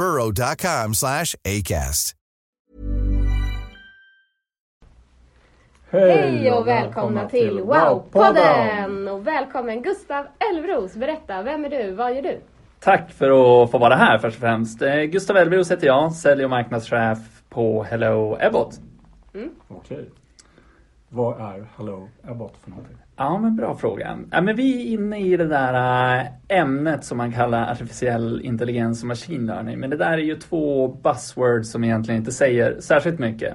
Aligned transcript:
burrow.com 0.00 0.94
slash 0.94 1.34
ACAST. 1.44 2.14
Hej 5.90 6.52
och 6.52 6.66
välkomna 6.66 7.28
till 7.28 7.60
Wow-podden! 7.60 9.08
Och 9.08 9.26
välkommen 9.26 9.82
Gustav 9.82 10.26
Elvros. 10.38 10.94
Berätta, 10.94 11.42
vem 11.42 11.64
är 11.64 11.70
du? 11.70 11.92
Vad 11.92 12.14
gör 12.14 12.22
du? 12.22 12.40
Tack 12.80 13.10
för 13.12 13.30
att 13.30 13.70
få 13.70 13.78
vara 13.78 13.96
här 13.96 14.18
först 14.18 14.36
och 14.36 14.40
främst. 14.40 14.82
Eh, 14.82 15.02
Gustav 15.02 15.36
Elvros 15.36 15.70
heter 15.70 15.86
jag, 15.86 16.12
sälj 16.12 16.44
och 16.44 16.50
marknadschef 16.50 17.18
på 17.48 17.82
Hello 17.82 18.36
Ebbot. 18.40 18.80
Okej. 19.68 20.10
Vad 21.08 21.40
är 21.40 21.66
Hello 21.76 22.08
Abbott 22.24 22.56
för 22.62 22.70
någonting? 22.70 22.96
Ja, 23.22 23.38
men 23.38 23.56
bra 23.56 23.76
fråga. 23.76 24.18
Ja, 24.30 24.40
men 24.40 24.56
vi 24.56 24.82
är 24.82 24.92
inne 24.92 25.20
i 25.20 25.36
det 25.36 25.46
där 25.46 25.74
äh, 26.18 26.26
ämnet 26.48 27.04
som 27.04 27.18
man 27.18 27.32
kallar 27.32 27.72
artificiell 27.72 28.40
intelligens 28.44 29.02
och 29.02 29.08
machine 29.08 29.46
learning. 29.46 29.78
Men 29.78 29.90
det 29.90 29.96
där 29.96 30.12
är 30.12 30.18
ju 30.18 30.36
två 30.36 30.88
buzzwords 30.88 31.70
som 31.70 31.84
egentligen 31.84 32.20
inte 32.20 32.32
säger 32.32 32.80
särskilt 32.80 33.18
mycket. 33.18 33.54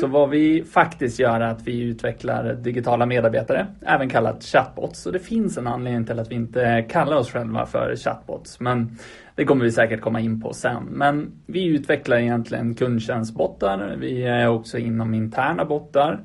Så 0.00 0.06
vad 0.06 0.30
vi 0.30 0.64
faktiskt 0.64 1.18
gör 1.18 1.40
är 1.40 1.50
att 1.50 1.62
vi 1.62 1.80
utvecklar 1.80 2.54
digitala 2.54 3.06
medarbetare, 3.06 3.66
även 3.86 4.08
kallat 4.08 4.44
chatbots. 4.44 5.02
Så 5.02 5.10
det 5.10 5.18
finns 5.18 5.58
en 5.58 5.66
anledning 5.66 6.06
till 6.06 6.18
att 6.18 6.30
vi 6.30 6.34
inte 6.34 6.86
kallar 6.88 7.16
oss 7.16 7.30
själva 7.32 7.66
för 7.66 7.96
chatbots. 7.96 8.60
Men 8.60 8.98
det 9.40 9.46
kommer 9.46 9.64
vi 9.64 9.72
säkert 9.72 10.00
komma 10.00 10.20
in 10.20 10.40
på 10.40 10.52
sen. 10.52 10.84
Men 10.90 11.32
vi 11.46 11.66
utvecklar 11.66 12.16
egentligen 12.16 12.74
kundtjänstbottar. 12.74 13.96
Vi 13.98 14.22
är 14.22 14.48
också 14.48 14.78
inom 14.78 15.14
interna 15.14 15.64
bottar. 15.64 16.20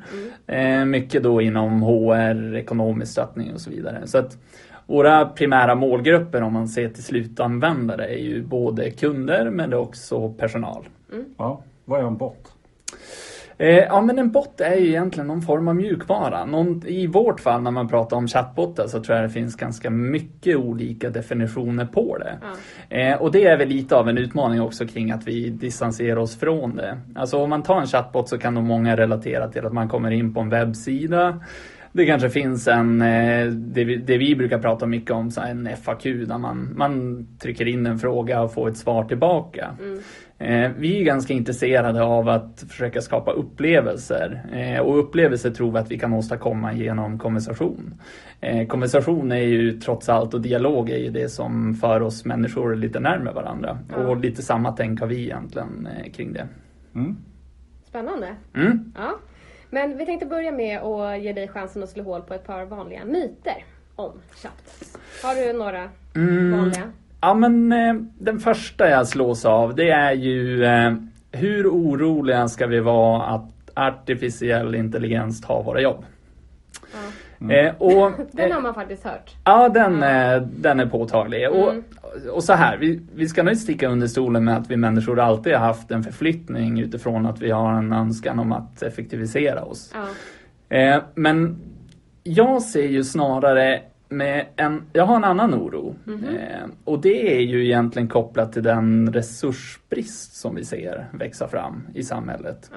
Eh, 0.47 0.85
mycket 0.85 1.23
då 1.23 1.41
inom 1.41 1.81
HR, 1.81 2.55
ekonomisk 2.55 3.11
stöttning 3.11 3.53
och 3.53 3.61
så 3.61 3.69
vidare. 3.69 4.07
Så 4.07 4.17
att 4.17 4.38
våra 4.85 5.25
primära 5.25 5.75
målgrupper 5.75 6.41
om 6.41 6.53
man 6.53 6.67
ser 6.67 6.89
till 6.89 7.03
slutanvändare 7.03 8.07
är 8.07 8.19
ju 8.19 8.44
både 8.44 8.91
kunder 8.91 9.50
men 9.50 9.69
det 9.69 9.75
är 9.75 9.79
också 9.79 10.29
personal. 10.29 10.83
Ja, 11.38 11.61
vad 11.85 12.00
är 12.00 12.07
en 12.07 12.17
bot? 12.17 12.54
Eh, 13.57 13.67
ja 13.67 14.01
men 14.01 14.19
en 14.19 14.31
bot 14.31 14.61
är 14.61 14.75
ju 14.75 14.87
egentligen 14.87 15.27
någon 15.27 15.41
form 15.41 15.67
av 15.67 15.75
mjukvara. 15.75 16.45
Någon, 16.45 16.87
I 16.87 17.07
vårt 17.07 17.39
fall 17.39 17.61
när 17.61 17.71
man 17.71 17.87
pratar 17.87 18.17
om 18.17 18.27
chatbottar 18.27 18.87
så 18.87 19.03
tror 19.03 19.17
jag 19.17 19.25
det 19.25 19.33
finns 19.33 19.55
ganska 19.55 19.89
mycket 19.89 20.57
olika 20.57 21.09
definitioner 21.09 21.85
på 21.85 22.17
det. 22.17 22.38
Eh, 22.89 23.21
och 23.21 23.31
det 23.31 23.45
är 23.45 23.57
väl 23.57 23.67
lite 23.67 23.95
av 23.95 24.09
en 24.09 24.17
utmaning 24.17 24.61
också 24.61 24.88
kring 24.88 25.11
att 25.11 25.27
vi 25.27 25.49
distanserar 25.49 26.17
oss 26.17 26.39
från 26.39 26.75
det. 26.75 26.97
Alltså 27.15 27.38
om 27.38 27.49
man 27.49 27.63
tar 27.63 27.81
en 27.81 27.88
chatbot 27.88 28.29
så 28.29 28.38
kan 28.38 28.53
nog 28.53 28.63
många 28.63 28.97
relatera 28.97 29.47
till 29.47 29.65
att 29.65 29.73
man 29.73 29.89
kommer 29.89 30.11
in 30.11 30.33
på 30.33 30.39
en 30.39 30.49
webbsida 30.49 31.39
det 31.95 32.05
kanske 32.05 32.29
finns 32.29 32.67
en, 32.67 33.01
eh, 33.01 33.47
det 33.47 33.83
vi, 33.83 33.95
det 33.95 34.17
vi 34.17 34.35
brukar 34.35 34.59
prata 34.59 34.85
mycket 34.85 35.11
om, 35.11 35.31
så 35.31 35.41
en 35.41 35.69
FAQ 35.83 36.03
där 36.03 36.38
man, 36.38 36.73
man 36.75 37.25
trycker 37.39 37.67
in 37.67 37.85
en 37.85 37.99
fråga 37.99 38.41
och 38.41 38.53
får 38.53 38.69
ett 38.69 38.77
svar 38.77 39.03
tillbaka. 39.03 39.75
Eh, 39.79 40.01
vi 40.78 41.00
är 41.00 41.03
ganska 41.03 41.34
intresserade 41.34 42.03
av 42.03 42.29
att 42.29 42.66
försöka 42.69 43.01
skapa 43.01 43.31
upplevelser 43.31 44.41
eh, 44.53 44.79
och 44.81 45.00
upplevelser 45.00 45.51
tror 45.51 45.72
vi 45.72 45.78
att 45.79 45.91
vi 45.91 46.00
kan 46.00 46.13
åstadkomma 46.13 46.73
genom 46.73 47.19
konversation. 47.19 48.01
Eh, 48.41 48.68
konversation 48.68 49.31
är 49.31 49.35
ju 49.38 49.79
trots 49.79 50.09
allt 50.09 50.34
och 50.34 50.41
dialog 50.41 50.90
är 50.90 50.97
ju 50.97 51.09
det 51.09 51.29
som 51.29 51.74
för 51.75 52.01
oss 52.01 52.25
människor 52.25 52.75
lite 52.75 53.00
närmare 53.00 53.34
varandra 53.34 53.79
och 53.95 54.18
lite 54.18 54.41
samma 54.41 54.72
tänk 54.72 55.00
har 55.00 55.07
vi 55.07 55.24
egentligen 55.24 55.88
eh, 55.88 56.12
kring 56.12 56.34
det. 56.34 56.47
Spännande. 57.88 58.35
Mm. 58.56 58.94
Ja. 58.97 59.19
Men 59.69 59.97
vi 59.97 60.06
tänkte 60.06 60.25
börja 60.25 60.51
med 60.51 60.79
att 60.79 61.22
ge 61.22 61.34
dig 61.34 61.47
chansen 61.47 61.84
att 61.84 61.90
slå 61.90 62.03
hål 62.03 62.22
på 62.22 62.34
ett 62.34 62.47
par 62.47 62.66
vanliga 62.66 63.06
myter 63.06 63.63
om 63.95 64.12
chatbots. 64.35 64.97
Har 65.24 65.35
du 65.35 65.53
några 65.59 65.90
Mm. 66.16 66.51
vanliga? 66.51 66.91
Ja 67.25 67.34
men 67.34 67.72
eh, 67.72 67.96
den 68.19 68.40
första 68.40 68.90
jag 68.90 69.08
slås 69.08 69.46
av 69.46 69.75
det 69.75 69.90
är 69.90 70.12
ju 70.12 70.66
eh, 70.66 70.94
hur 71.31 71.68
oroliga 71.68 72.47
ska 72.47 72.68
vi 72.68 72.80
vara 72.80 73.24
att 73.24 73.52
artificiell 73.74 74.75
intelligens 74.75 75.41
tar 75.41 75.63
våra 75.63 75.81
jobb? 75.81 76.06
Eh, 77.50 77.75
och, 77.78 78.12
Den 78.31 78.52
har 78.52 78.62
man 78.62 78.74
faktiskt 78.74 79.03
hört. 79.03 79.36
Ja, 79.44 79.69
den, 79.69 80.03
eh, 80.03 80.41
den 80.41 80.80
är 80.80 80.86
påtaglig. 80.86 81.44
Mm. 81.44 81.59
Och, 81.59 81.74
och 82.36 82.44
så 82.44 82.53
här, 82.53 82.78
vi, 82.78 83.02
vi 83.16 83.28
ska 83.28 83.44
nog 83.44 83.52
inte 83.52 83.63
sticka 83.63 83.88
under 83.88 84.07
stolen 84.07 84.44
med 84.44 84.57
att 84.57 84.72
vi 84.72 84.78
människor 84.78 85.19
alltid 85.19 85.53
har 85.53 85.68
haft 85.68 85.92
en 85.92 86.03
förflyttning 86.03 86.80
utifrån 86.80 87.25
att 87.25 87.42
vi 87.42 87.52
har 87.52 87.74
en 87.74 87.94
önskan 87.94 88.40
om 88.40 88.52
att 88.52 88.84
effektivisera 88.84 89.63
oss. 89.63 89.94
Men 91.16 91.62
jag 92.24 92.62
ser 92.62 92.88
ju 92.88 93.03
snarare 93.03 93.81
med 94.09 94.45
en, 94.55 94.83
jag 94.93 95.05
har 95.05 95.16
en 95.16 95.23
annan 95.23 95.55
oro. 95.55 95.95
Eh, 96.07 96.69
och 96.83 97.01
det 97.01 97.38
är 97.38 97.41
ju 97.41 97.66
egentligen 97.66 98.07
kopplat 98.07 98.53
till 98.53 98.63
den 98.63 99.13
resursbrist 99.13 100.35
som 100.35 100.55
vi 100.55 100.66
ser 100.66 101.05
växa 101.13 101.47
fram 101.47 101.88
i 101.93 102.03
samhället. 102.03 102.71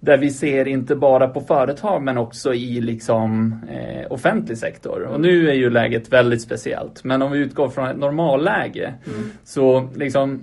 Där 0.00 0.18
vi 0.18 0.30
ser 0.30 0.68
inte 0.68 0.96
bara 0.96 1.28
på 1.28 1.40
företag 1.40 2.02
men 2.02 2.18
också 2.18 2.54
i 2.54 2.80
liksom 2.80 3.60
eh, 3.70 4.12
offentlig 4.12 4.58
sektor. 4.58 5.02
Och 5.02 5.20
nu 5.20 5.50
är 5.50 5.54
ju 5.54 5.70
läget 5.70 6.12
väldigt 6.12 6.42
speciellt. 6.42 7.04
Men 7.04 7.22
om 7.22 7.32
vi 7.32 7.38
utgår 7.38 7.68
från 7.68 7.88
ett 7.88 7.98
normalläge 7.98 8.94
så 9.44 9.88
liksom 9.94 10.42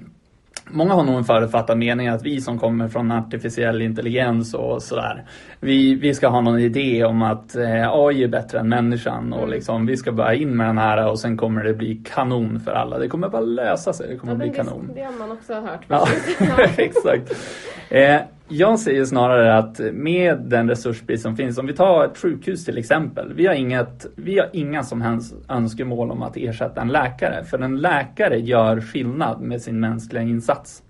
Många 0.72 0.94
har 0.94 1.04
nog 1.04 1.16
en 1.16 1.24
förutfattad 1.24 1.78
mening 1.78 2.08
att 2.08 2.24
vi 2.26 2.42
som 2.42 2.60
kommer 2.60 2.88
från 2.88 3.12
artificiell 3.12 3.82
intelligens 3.82 4.54
och 4.54 4.84
sådär 4.84 5.26
Vi, 5.60 5.96
vi 5.96 6.14
ska 6.14 6.28
ha 6.28 6.42
någon 6.42 6.60
idé 6.60 7.04
om 7.06 7.22
att 7.22 7.56
eh, 7.56 7.90
AI 7.94 8.24
är 8.24 8.28
bättre 8.28 8.60
än 8.60 8.70
människan 8.70 9.34
och 9.34 9.50
liksom 9.50 9.86
vi 9.86 9.98
ska 9.98 10.12
börja 10.12 10.34
in 10.34 10.58
med 10.58 10.68
den 10.68 10.78
här 10.78 11.10
och 11.10 11.20
sen 11.20 11.38
kommer 11.38 11.64
det 11.64 11.74
bli 11.74 12.02
kanon 12.14 12.60
för 12.60 12.72
alla. 12.72 12.98
Det 13.00 13.08
kommer 13.08 13.30
bara 13.30 13.42
lösa 13.42 13.94
sig, 13.94 14.08
det 14.10 14.16
kommer 14.18 14.34
Ja, 14.34 14.38
bli 14.38 14.48
det, 14.48 14.54
kanon. 14.56 14.92
det 14.96 15.02
har 15.02 15.14
man 15.20 15.32
också 15.32 15.54
hört. 15.54 15.82
Ja. 15.88 16.08
exakt. 16.78 17.34
Eh, 17.90 18.16
jag 18.50 18.80
säger 18.80 19.06
snarare 19.06 19.58
att 19.58 19.80
med 19.94 20.38
den 20.42 20.70
resursbrist 20.70 21.24
som 21.24 21.36
finns, 21.36 21.58
om 21.58 21.66
vi 21.66 21.74
tar 21.74 22.06
ett 22.06 22.18
sjukhus 22.18 22.66
till 22.66 22.78
exempel. 22.78 23.34
Vi 23.34 23.48
har, 23.48 23.54
inget, 23.54 24.06
vi 24.16 24.40
har 24.40 24.50
inga 24.54 24.84
som 24.84 25.02
helst 25.02 25.36
önskemål 25.50 26.12
om 26.12 26.24
att 26.24 26.38
ersätta 26.38 26.82
en 26.82 26.88
läkare. 26.88 27.44
För 27.44 27.60
en 27.60 27.78
läkare 27.78 28.40
gör 28.40 28.82
skillnad 28.82 29.42
med 29.42 29.62
sin 29.62 29.80
mänskliga 29.80 30.24
insats. 30.24 30.84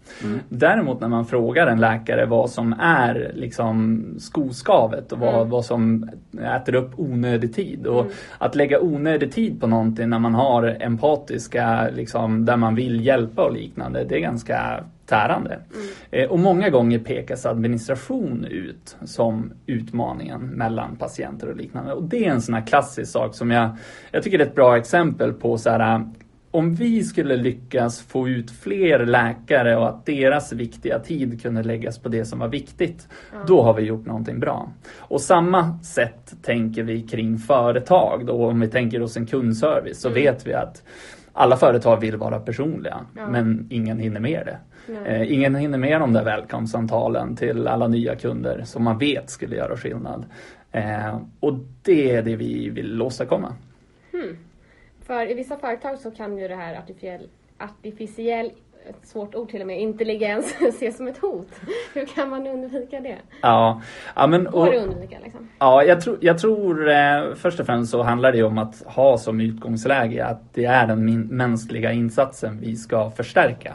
Däremot 0.50 1.02
när 1.02 1.08
man 1.08 1.26
frågar 1.26 1.68
en 1.68 1.80
läkare 1.80 2.26
vad 2.26 2.50
som 2.50 2.76
är 2.80 3.32
liksom 3.36 4.06
skoskavet 4.20 5.12
och 5.12 5.20
vad, 5.20 5.48
vad 5.48 5.66
som 5.66 6.10
äter 6.56 6.76
upp 6.76 7.00
onödig 7.00 7.56
tid. 7.56 7.88
Och 7.88 8.06
att 8.38 8.56
lägga 8.56 8.80
onödig 8.80 9.32
tid 9.32 9.62
på 9.62 9.68
någonting 9.68 10.10
när 10.10 10.20
man 10.20 10.36
har 10.36 10.78
empatiska, 10.80 11.90
liksom, 11.90 12.46
där 12.46 12.58
man 12.58 12.76
vill 12.76 13.06
hjälpa 13.06 13.44
och 13.44 13.54
liknande, 13.54 14.04
det 14.04 14.16
är 14.16 14.20
ganska 14.20 14.84
tärande. 15.08 15.60
Eh, 16.12 16.30
och 16.30 16.40
många 16.40 16.70
gånger 16.70 17.00
pekas 17.00 17.46
administration 17.46 18.46
ut 18.50 18.98
som 19.06 19.54
utmaningen 19.66 20.42
mellan 20.42 20.96
patienter 20.96 21.50
och 21.50 21.56
liknande. 21.56 21.94
Och 21.94 22.04
det 22.04 22.26
är 22.26 22.32
en 22.32 22.42
sån 22.42 22.54
här 22.54 22.66
klassisk 22.68 23.12
sak 23.12 23.36
som 23.36 23.52
jag, 23.52 23.70
jag 24.12 24.24
tycker 24.24 24.40
är 24.40 24.44
ett 24.44 24.56
bra 24.56 24.78
exempel 24.78 25.34
på 25.34 25.58
så 25.58 25.70
här, 25.70 26.06
om 26.52 26.76
vi 26.76 27.04
skulle 27.04 27.38
lyckas 27.38 28.02
få 28.02 28.30
ut 28.30 28.52
fler 28.52 29.06
läkare 29.06 29.78
och 29.78 29.88
att 29.90 30.06
deras 30.06 30.54
viktiga 30.54 31.00
tid 31.00 31.42
kunde 31.42 31.64
läggas 31.64 32.00
på 32.00 32.10
det 32.10 32.26
som 32.26 32.40
var 32.40 32.48
viktigt, 32.48 33.08
då 33.48 33.62
har 33.62 33.74
vi 33.74 33.84
gjort 33.84 34.06
någonting 34.06 34.40
bra. 34.40 34.72
Och 34.98 35.22
samma 35.22 35.80
sätt 35.80 36.34
tänker 36.42 36.84
vi 36.84 37.02
kring 37.02 37.38
företag. 37.38 38.26
Då, 38.26 38.46
om 38.46 38.60
vi 38.60 38.68
tänker 38.68 39.02
oss 39.02 39.18
en 39.18 39.26
kundservice 39.26 40.02
så 40.02 40.10
vet 40.10 40.48
vi 40.48 40.54
att 40.54 40.84
alla 41.34 41.58
företag 41.58 42.00
vill 42.00 42.18
vara 42.18 42.40
personliga 42.40 43.06
Ja. 43.16 43.30
men 43.30 43.68
ingen 43.70 44.00
hinner 44.00 44.20
med 44.20 44.46
det. 44.46 44.58
Mm. 44.88 45.06
Eh, 45.06 45.34
ingen 45.34 45.56
hinner 45.56 45.78
med 45.78 46.02
de 46.02 46.14
där 46.14 46.24
välkomstsamtalen 46.24 47.36
till 47.36 47.68
alla 47.68 47.88
nya 47.88 48.16
kunder 48.16 48.64
som 48.64 48.84
man 48.84 48.98
vet 48.98 49.30
skulle 49.30 49.56
göra 49.56 49.78
skillnad. 49.78 50.26
Eh, 50.72 51.20
och 51.40 51.54
det 51.82 52.12
är 52.12 52.22
det 52.22 52.36
vi 52.36 52.70
vill 52.70 53.02
åstadkomma. 53.02 53.56
Hmm. 54.12 54.38
För 55.02 55.32
i 55.32 55.34
vissa 55.34 55.58
företag 55.58 56.00
så 56.00 56.12
kan 56.12 56.38
ju 56.38 56.48
det 56.48 56.56
här 56.56 56.78
artificiell, 56.78 57.30
artificiell 57.58 58.52
ett 58.90 59.08
svårt 59.08 59.36
ord 59.36 59.50
till 59.50 59.62
och 59.62 59.68
med, 59.68 59.82
intelligens 59.82 60.56
ses 60.62 60.98
som 60.98 61.08
ett 61.08 61.18
hot. 61.18 61.48
Hur 61.94 62.06
kan 62.06 62.30
man 62.30 62.48
undvika 62.48 63.00
det? 63.00 63.18
Ja, 63.42 63.82
ja, 64.16 64.28
men, 64.28 64.44
Går 64.44 64.66
och, 64.68 64.72
det 64.72 64.78
undvika 64.78 65.18
liksom? 65.24 65.50
ja 65.60 65.84
jag, 65.84 66.02
tror, 66.02 66.18
jag 66.22 66.38
tror 66.38 66.90
eh, 66.90 67.34
först 67.36 67.60
och 67.60 67.66
främst 67.66 67.92
så 67.92 68.04
handlar 68.04 68.32
det 68.32 68.44
om 68.44 68.58
att 68.58 68.84
ha 68.86 69.18
som 69.18 69.42
utgångsläge 69.42 70.26
att 70.26 70.54
det 70.54 70.66
är 70.66 70.88
den 70.88 71.22
mänskliga 71.22 71.92
insatsen 71.92 72.60
vi 72.62 72.76
ska 72.76 73.12
förstärka. 73.12 73.74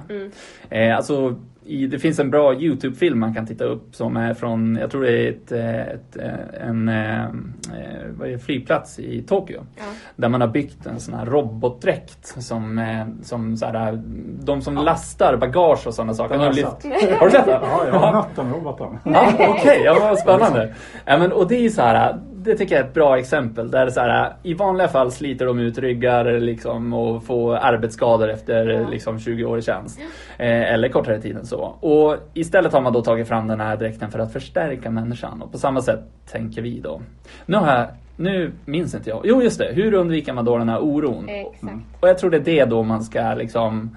Eh, 0.70 0.96
alltså, 0.96 1.36
i, 1.66 1.86
det 1.86 1.98
finns 1.98 2.18
en 2.18 2.30
bra 2.30 2.54
Youtube-film 2.54 3.18
man 3.20 3.34
kan 3.34 3.46
titta 3.46 3.64
upp 3.64 3.94
som 3.94 4.16
är 4.16 4.34
från, 4.34 4.76
jag 4.80 4.90
tror 4.90 5.02
det 5.02 5.26
är 5.26 5.30
ett, 5.30 5.52
ett, 5.52 6.16
eh, 6.16 6.68
en 6.68 6.88
eh, 6.88 8.38
flygplats 8.44 8.98
i 8.98 9.22
Tokyo. 9.22 9.60
Ja. 9.76 9.82
Där 10.16 10.28
man 10.28 10.40
har 10.40 10.48
byggt 10.48 10.86
en 10.86 11.00
sån 11.00 11.14
här 11.14 11.26
robotdräkt 11.26 12.26
som, 12.42 12.78
eh, 12.78 13.06
som 13.22 13.56
så 13.56 13.66
här, 13.66 14.02
de 14.44 14.60
som 14.62 14.74
lastar 14.74 15.36
bagage 15.36 15.86
och 15.86 15.94
sådana 15.94 16.14
saker. 16.14 16.30
Den 16.30 16.40
har 16.40 16.46
jag 16.46 16.54
lyft- 16.56 16.80
sett. 16.82 17.18
Har 17.18 17.26
du 17.26 17.32
sett 17.32 17.46
den? 17.46 17.60
Ja, 17.62 17.86
jag 17.86 17.94
har 17.94 18.12
mött 18.12 18.36
den 18.36 18.52
roboten. 18.52 18.98
Ja, 19.04 19.32
Okej, 19.48 19.82
ja, 19.84 19.96
vad 20.00 20.18
spännande. 20.18 20.74
Ja, 21.04 21.18
men, 21.18 21.32
och 21.32 21.48
det 21.48 21.64
är 21.64 21.68
så 21.68 21.82
här, 21.82 22.20
det 22.44 22.56
tycker 22.56 22.74
jag 22.74 22.84
är 22.84 22.88
ett 22.88 22.94
bra 22.94 23.18
exempel. 23.18 23.70
Där 23.70 23.90
så 23.90 24.00
här, 24.00 24.32
I 24.42 24.54
vanliga 24.54 24.88
fall 24.88 25.12
sliter 25.12 25.46
de 25.46 25.58
ut 25.58 25.78
ryggar 25.78 26.40
liksom, 26.40 26.92
och 26.92 27.24
får 27.24 27.56
arbetsskador 27.56 28.30
efter 28.30 28.86
liksom, 28.90 29.18
20 29.18 29.44
år 29.44 29.58
i 29.58 29.62
tjänst. 29.62 30.00
Eh, 30.38 30.72
eller 30.72 30.88
kortare 30.88 31.20
tid 31.20 31.36
än 31.36 31.46
så. 31.46 31.60
Och 31.80 32.16
istället 32.34 32.72
har 32.72 32.80
man 32.80 32.92
då 32.92 33.02
tagit 33.02 33.28
fram 33.28 33.48
den 33.48 33.60
här 33.60 33.76
dräkten 33.76 34.10
för 34.10 34.18
att 34.18 34.32
förstärka 34.32 34.90
människan. 34.90 35.42
Och 35.42 35.52
på 35.52 35.58
samma 35.58 35.82
sätt 35.82 36.00
tänker 36.32 36.62
vi 36.62 36.80
då. 36.80 37.00
Nu 37.46 37.56
har 37.56 37.74
jag, 37.74 37.88
nu 38.16 38.52
minns 38.64 38.94
inte 38.94 39.10
jag. 39.10 39.20
Jo 39.24 39.42
just 39.42 39.58
det, 39.58 39.72
hur 39.72 39.94
undviker 39.94 40.32
man 40.32 40.44
då 40.44 40.58
den 40.58 40.68
här 40.68 40.78
oron? 40.78 41.28
Exakt. 41.28 41.74
Och 42.00 42.08
jag 42.08 42.18
tror 42.18 42.30
det 42.30 42.36
är 42.36 42.40
det 42.40 42.64
då 42.64 42.82
man 42.82 43.02
ska 43.02 43.34
liksom 43.34 43.96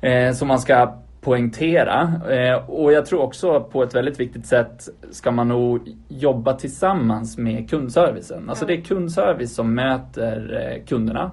eh, 0.00 0.32
som 0.32 0.48
man 0.48 0.60
ska 0.60 0.94
poängtera. 1.20 2.12
Eh, 2.30 2.70
och 2.70 2.92
jag 2.92 3.06
tror 3.06 3.20
också 3.20 3.60
på 3.60 3.82
ett 3.82 3.94
väldigt 3.94 4.20
viktigt 4.20 4.46
sätt 4.46 4.88
ska 5.10 5.30
man 5.30 5.48
nog 5.48 5.96
jobba 6.08 6.52
tillsammans 6.52 7.38
med 7.38 7.70
kundservicen. 7.70 8.50
Alltså 8.50 8.66
det 8.66 8.74
är 8.74 8.80
kundservice 8.80 9.54
som 9.54 9.74
möter 9.74 10.62
eh, 10.62 10.84
kunderna. 10.84 11.30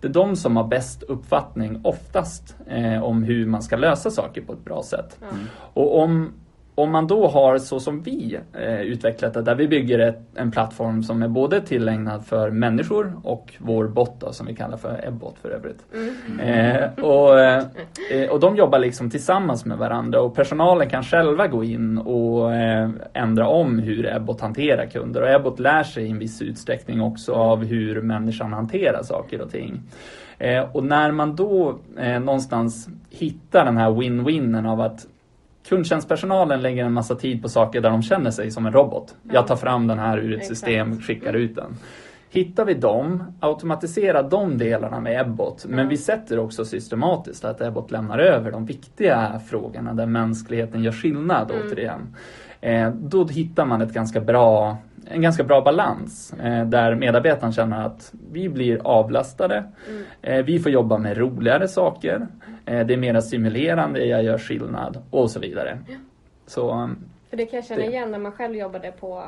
Det 0.00 0.08
är 0.08 0.12
de 0.12 0.36
som 0.36 0.56
har 0.56 0.64
bäst 0.64 1.02
uppfattning 1.02 1.80
oftast 1.84 2.56
eh, 2.66 3.02
om 3.02 3.22
hur 3.22 3.46
man 3.46 3.62
ska 3.62 3.76
lösa 3.76 4.10
saker 4.10 4.40
på 4.40 4.52
ett 4.52 4.64
bra 4.64 4.82
sätt. 4.82 5.18
Och 5.74 5.98
om 5.98 6.32
om 6.78 6.92
man 6.92 7.06
då 7.06 7.26
har 7.26 7.58
så 7.58 7.80
som 7.80 8.02
vi 8.02 8.38
eh, 8.52 8.80
utvecklat 8.80 9.34
det, 9.34 9.42
där 9.42 9.54
vi 9.54 9.68
bygger 9.68 9.98
ett, 9.98 10.20
en 10.34 10.50
plattform 10.50 11.02
som 11.02 11.22
är 11.22 11.28
både 11.28 11.60
tillägnad 11.60 12.26
för 12.26 12.50
människor 12.50 13.12
och 13.24 13.54
vår 13.58 13.88
bot 13.88 14.20
då, 14.20 14.32
som 14.32 14.46
vi 14.46 14.54
kallar 14.54 14.76
för 14.76 15.08
Ebbot 15.08 15.38
för 15.42 15.50
övrigt. 15.50 15.84
Eh, 16.42 17.04
och, 17.04 17.40
eh, 17.40 17.64
eh, 18.10 18.30
och 18.30 18.40
de 18.40 18.56
jobbar 18.56 18.78
liksom 18.78 19.10
tillsammans 19.10 19.64
med 19.64 19.78
varandra 19.78 20.20
och 20.20 20.34
personalen 20.34 20.88
kan 20.88 21.02
själva 21.02 21.46
gå 21.46 21.64
in 21.64 21.98
och 21.98 22.54
eh, 22.54 22.90
ändra 23.12 23.48
om 23.48 23.78
hur 23.78 24.16
Ebbot 24.16 24.40
hanterar 24.40 24.86
kunder. 24.86 25.22
Och 25.22 25.30
Ebbot 25.30 25.58
lär 25.58 25.82
sig 25.82 26.04
i 26.04 26.10
en 26.10 26.18
viss 26.18 26.42
utsträckning 26.42 27.00
också 27.00 27.32
av 27.32 27.64
hur 27.64 28.02
människan 28.02 28.52
hanterar 28.52 29.02
saker 29.02 29.40
och 29.40 29.50
ting. 29.50 29.82
Eh, 30.38 30.64
och 30.72 30.84
när 30.84 31.12
man 31.12 31.36
då 31.36 31.78
någonstans 32.20 32.88
hittar 33.10 33.64
den 33.64 33.76
här 33.76 33.90
win-winnen 33.90 34.66
av 34.66 34.80
att 34.80 35.06
Kundtjänstpersonalen 35.68 36.62
lägger 36.62 36.84
en 36.84 36.92
massa 36.92 37.14
tid 37.14 37.42
på 37.42 37.48
saker 37.48 37.80
där 37.80 37.90
de 37.90 38.02
känner 38.02 38.30
sig 38.30 38.50
som 38.50 38.66
en 38.66 38.72
robot. 38.72 39.14
Jag 39.32 39.46
tar 39.46 39.56
fram 39.56 39.86
den 39.86 39.98
här 39.98 40.18
ur 40.18 40.38
ett 40.38 40.46
system, 40.46 41.00
skickar 41.00 41.32
ut 41.32 41.54
den. 41.54 41.76
Hittar 42.30 42.64
vi 42.64 42.74
dem, 42.74 43.22
automatisera 43.40 44.22
de 44.22 44.58
delarna 44.58 45.00
med 45.00 45.20
Ebbot. 45.20 45.66
Men 45.68 45.88
vi 45.88 45.96
sätter 45.96 46.38
också 46.38 46.64
systematiskt 46.64 47.44
att 47.44 47.60
Ebbot 47.60 47.90
lämnar 47.90 48.18
över 48.18 48.52
de 48.52 48.66
viktiga 48.66 49.40
frågorna 49.46 49.94
där 49.94 50.06
mänskligheten 50.06 50.82
gör 50.82 50.92
skillnad 50.92 51.50
återigen. 51.50 52.16
Eh, 52.60 52.90
då 52.90 53.26
hittar 53.26 53.64
man 53.64 53.82
ett 53.82 53.92
ganska 53.92 54.20
bra, 54.20 54.76
en 55.10 55.22
ganska 55.22 55.44
bra 55.44 55.60
balans 55.60 56.32
eh, 56.42 56.64
där 56.66 56.94
medarbetaren 56.94 57.52
känner 57.52 57.86
att 57.86 58.12
vi 58.32 58.48
blir 58.48 58.80
avlastade. 58.86 59.64
Eh, 60.22 60.44
vi 60.44 60.58
får 60.58 60.72
jobba 60.72 60.98
med 60.98 61.16
roligare 61.16 61.68
saker. 61.68 62.26
Eh, 62.66 62.86
det 62.86 62.94
är 62.94 62.98
mer 62.98 63.20
stimulerande, 63.20 64.04
jag 64.04 64.22
gör 64.22 64.38
skillnad 64.38 65.02
och 65.10 65.30
så 65.30 65.40
vidare. 65.40 65.78
Så 66.46 66.70
um, 66.72 66.98
För 67.30 67.36
det 67.36 67.46
kan 67.46 67.56
jag 67.56 67.64
känna 67.66 67.80
Det- 67.80 67.86
igen 67.86 68.10
när 68.10 68.18
man 68.18 68.32
själv 68.32 68.54
jobbade 68.56 68.92
på 69.00 69.22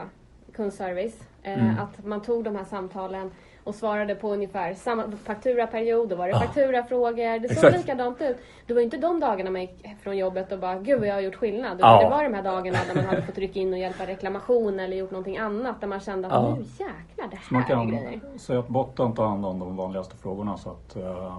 kundservice. 0.57 1.21
Eh, 1.43 1.63
Mm. 1.65 1.75
Att 1.79 2.05
man 2.07 2.23
tog 2.23 2.45
de 2.45 2.57
här 2.57 2.65
samtalen 2.65 3.31
och 3.69 3.75
svarade 3.75 4.15
på 4.15 4.33
ungefär 4.33 4.75
samma 4.75 5.11
fakturaperiod. 5.25 6.09
Då 6.09 6.17
var 6.17 6.27
det 6.27 6.33
Ja. 6.33 6.39
fakturafrågor. 6.41 7.39
Det 7.39 7.49
såg 7.49 7.65
Exakt. 7.65 7.77
likadant 7.77 8.21
ut. 8.23 8.37
Det 8.67 8.75
var 8.75 8.81
inte 8.81 8.97
de 8.97 9.21
dagarna 9.21 9.51
man 9.51 9.61
gick 9.61 9.87
från 10.03 10.17
jobbet 10.17 10.53
och 10.53 10.59
bara 10.59 10.79
Gud 10.79 10.99
vad 10.99 11.09
jag 11.09 11.15
har 11.15 11.21
gjort 11.21 11.35
skillnad. 11.35 11.77
Ja. 11.81 12.03
Det 12.03 12.09
var 12.11 12.25
de 12.25 12.35
här 12.35 12.43
dagarna 12.43 12.79
där 12.89 12.95
man 12.95 13.05
hade 13.05 13.23
fått 13.23 13.39
rycka 13.39 13.61
in 13.61 13.73
och 13.73 13.79
hjälpa 13.79 14.07
reklamation 14.07 14.81
eller 14.81 14.97
gjort 14.97 15.11
någonting 15.11 15.39
annat. 15.39 15.81
Där 15.81 15.89
man 15.89 16.01
kände 16.01 16.29
att 16.29 16.35
Ja. 16.35 16.55
nu 16.55 16.61
jäklar, 16.63 17.29
det 17.31 17.39
Så 17.49 17.55
man 17.55 17.63
här 17.63 17.71
är 17.71 17.75
kan 17.77 17.89
grejer. 17.89 18.21
säga 18.39 18.59
att 18.59 18.69
botten 18.69 19.15
tar 19.15 19.27
hand 19.27 19.47
om 19.47 19.59
de 19.59 19.77
vanligaste 19.77 20.17
frågorna 20.17 20.57
så 20.57 20.71
att 20.71 20.97
eh, 20.97 21.39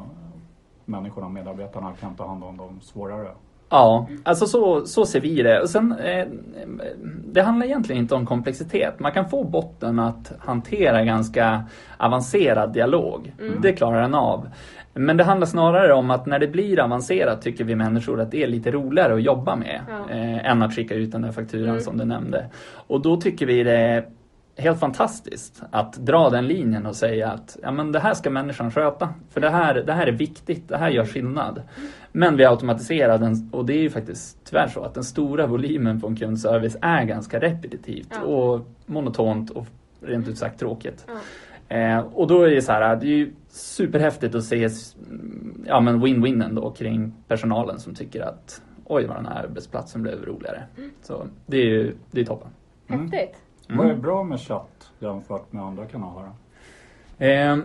människorna, 0.86 1.30
medarbetarna 1.30 1.94
kan 1.94 2.16
ta 2.16 2.28
hand 2.28 2.44
om 2.44 2.58
de 2.58 2.81
svårare. 2.81 3.31
Ja, 3.69 4.07
alltså 4.24 4.45
så, 4.45 4.86
så 4.86 5.06
ser 5.06 5.19
vi 5.19 5.42
det. 5.44 5.62
Och 5.62 5.69
sen, 5.69 5.95
eh, 6.04 6.27
det 7.25 7.42
handlar 7.42 7.66
egentligen 7.66 8.01
inte 8.01 8.16
om 8.16 8.25
komplexitet. 8.25 9.00
Man 9.00 9.12
kan 9.12 9.30
få 9.30 9.44
botten 9.44 10.00
att 10.00 10.31
hantera 10.39 11.04
ganska 11.04 11.63
avancerad 11.98 12.74
dialog. 12.74 13.33
Det 13.62 13.71
klarar 13.74 14.01
den 14.01 14.16
av. 14.16 14.50
Men 14.94 15.18
det 15.18 15.24
handlar 15.24 15.48
snarare 15.48 15.94
om 15.94 16.12
att 16.12 16.25
när 16.25 16.39
det 16.39 16.48
blir 16.48 16.80
avancerat 16.80 17.42
tycker 17.42 17.63
vi 17.63 17.75
människor 17.75 18.21
att 18.21 18.31
det 18.31 18.44
är 18.44 18.48
lite 18.48 18.71
roligare 18.71 19.13
att 19.13 19.21
jobba 19.24 19.56
med 19.56 19.81
Ja. 19.89 20.16
eh, 20.16 20.51
än 20.51 20.62
att 20.62 20.75
skicka 20.75 20.95
ut 20.95 21.12
den 21.12 21.21
där 21.21 21.31
fakturan 21.31 21.81
som 21.81 21.98
du 21.98 22.06
nämnde. 22.06 22.45
Och 22.88 23.01
då 23.01 23.18
tycker 23.18 23.45
vi 23.45 23.63
det 23.63 24.04
helt 24.60 24.80
fantastiskt 24.80 25.64
att 25.72 25.94
dra 25.94 26.30
den 26.30 26.48
linjen 26.48 26.86
och 26.86 26.96
säga 26.96 27.32
att 27.32 27.58
ja, 27.64 27.72
men 27.72 27.92
det 27.92 28.00
här 28.00 28.14
ska 28.14 28.30
människan 28.30 28.72
sköta. 28.72 29.10
För 29.30 29.42
det 29.42 29.50
här, 29.50 29.74
det 29.76 29.94
här 29.94 30.08
är 30.08 30.12
viktigt, 30.12 30.68
det 30.68 30.78
här 30.78 30.90
gör 30.90 31.06
skillnad. 31.06 31.62
Men 32.12 32.38
vi 32.38 32.46
automatiserar 32.46 33.18
den 33.18 33.50
och 33.54 33.66
det 33.66 33.74
är 33.74 33.82
ju 33.82 33.90
faktiskt 33.90 34.38
tyvärr 34.46 34.68
så 34.68 34.84
att 34.84 34.94
den 34.94 35.04
stora 35.04 35.48
volymen 35.48 36.02
på 36.02 36.08
en 36.08 36.16
kundservice 36.16 36.78
är 36.82 37.04
ganska 37.04 37.40
repetitivt 37.40 38.08
Ja. 38.12 38.22
och 38.22 38.68
monotont 38.86 39.50
och 39.50 39.68
rent 40.02 40.28
ut 40.28 40.38
sagt 40.38 40.60
tråkigt. 40.60 41.06
Ja. 41.07 41.76
Eh, 41.76 42.00
och 42.00 42.28
då 42.28 42.42
är 42.42 42.50
det 42.50 42.62
så 42.62 42.72
här, 42.72 42.95
det 42.95 43.06
är 43.06 43.18
ju 43.18 43.33
superhäftigt 43.50 44.36
att 44.36 44.44
se 44.44 44.64
mm, 45.10 45.64
ja, 45.68 45.80
men 45.80 46.04
win-winnen 46.06 46.56
då 46.56 46.72
kring 46.72 47.14
personalen 47.28 47.80
som 47.80 47.95
tycker 47.95 48.22
att 48.22 48.62
oj 48.86 49.06
vad 49.06 49.18
den 49.18 49.26
här 49.26 49.44
arbetsplatsen 49.44 50.02
blev 50.04 50.26
roligare. 50.26 50.64
Så 51.02 51.28
det 51.45 51.57
är 51.57 51.66
ju 51.66 51.95
det 52.12 52.22
är 52.22 52.26
toppen. 52.26 52.50
Häftigt. 52.88 53.42
Vad 53.78 53.90
är 53.90 53.95
bra 53.95 54.23
med 54.23 54.40
chatt 54.40 54.92
jämfört 54.99 55.52
med 55.54 55.64
andra 55.64 55.85
kanaler? 55.85 56.30
Eh, 57.18 57.57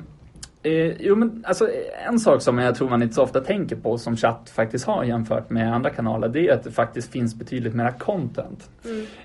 eh, 0.63 0.93
jo 1.01 1.17
men 1.17 1.45
alltså 1.47 1.69
en 2.09 2.19
sak 2.19 2.43
som 2.43 2.59
jag 2.59 2.75
tror 2.75 2.91
man 2.91 3.03
inte 3.03 3.15
så 3.15 3.23
ofta 3.23 3.41
tänker 3.41 3.77
på 3.77 3.99
som 3.99 4.17
chatt 4.17 4.51
faktiskt 4.51 4.87
har 4.87 5.05
jämfört 5.05 5.51
med 5.51 5.75
andra 5.75 5.91
kanaler 5.91 6.29
det 6.29 6.49
är 6.49 6.55
att 6.55 6.65
det 6.65 6.71
faktiskt 6.71 7.13
finns 7.13 7.35
betydligt 7.35 7.75
mera 7.75 7.93
content. 7.93 8.71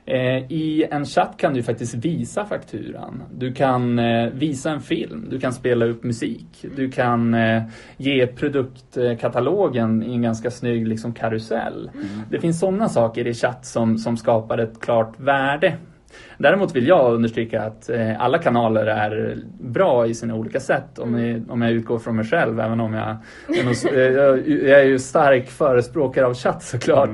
Eh, 0.06 0.52
I 0.52 0.88
en 0.92 1.06
chatt 1.06 1.38
kan 1.38 1.54
du 1.54 1.64
faktiskt 1.64 1.94
visa 1.94 2.46
fakturan. 2.46 3.24
Du 3.34 3.54
kan 3.54 4.00
eh, 4.00 4.30
visa 4.30 4.72
en 4.72 4.82
film, 4.82 5.28
du 5.30 5.40
kan 5.40 5.54
spela 5.54 5.86
upp 5.86 6.04
musik, 6.04 6.66
du 6.76 6.92
kan 6.92 7.34
eh, 7.34 7.64
ge 7.98 8.28
produktkatalogen 8.28 10.04
i 10.04 10.14
en 10.14 10.22
ganska 10.22 10.52
snygg 10.52 10.88
liksom, 10.88 11.14
karusell. 11.14 11.92
Det 12.30 12.40
finns 12.40 12.60
sådana 12.60 12.90
saker 12.90 13.28
i 13.28 13.34
chatt 13.34 13.66
som, 13.66 13.98
som 13.98 14.18
skapar 14.18 14.58
ett 14.58 14.80
klart 14.80 15.20
värde. 15.20 15.78
Däremot 16.38 16.76
vill 16.76 16.88
jag 16.88 17.14
understryka 17.14 17.62
att 17.62 17.90
eh, 17.90 18.22
alla 18.22 18.38
kanaler 18.38 18.86
är 18.86 19.38
bra 19.60 20.08
i 20.08 20.14
sina 20.14 20.36
olika 20.36 20.60
sätt 20.60 21.00
om, 21.00 21.20
jag, 21.20 21.52
om 21.52 21.62
jag 21.62 21.72
utgår 21.72 22.00
från 22.00 22.16
mig 22.16 22.26
själv 22.26 22.60
även 22.60 22.80
om 22.80 22.94
jag 22.94 23.18
är, 23.60 23.64
nog, 23.64 23.94
eh, 23.94 24.00
jag, 24.00 24.50
jag 24.50 24.80
är 24.80 24.86
ju 24.86 25.00
stark 25.00 25.48
förespråkare 25.50 26.26
av 26.26 26.34
chatt 26.34 26.64
såklart. 26.64 27.10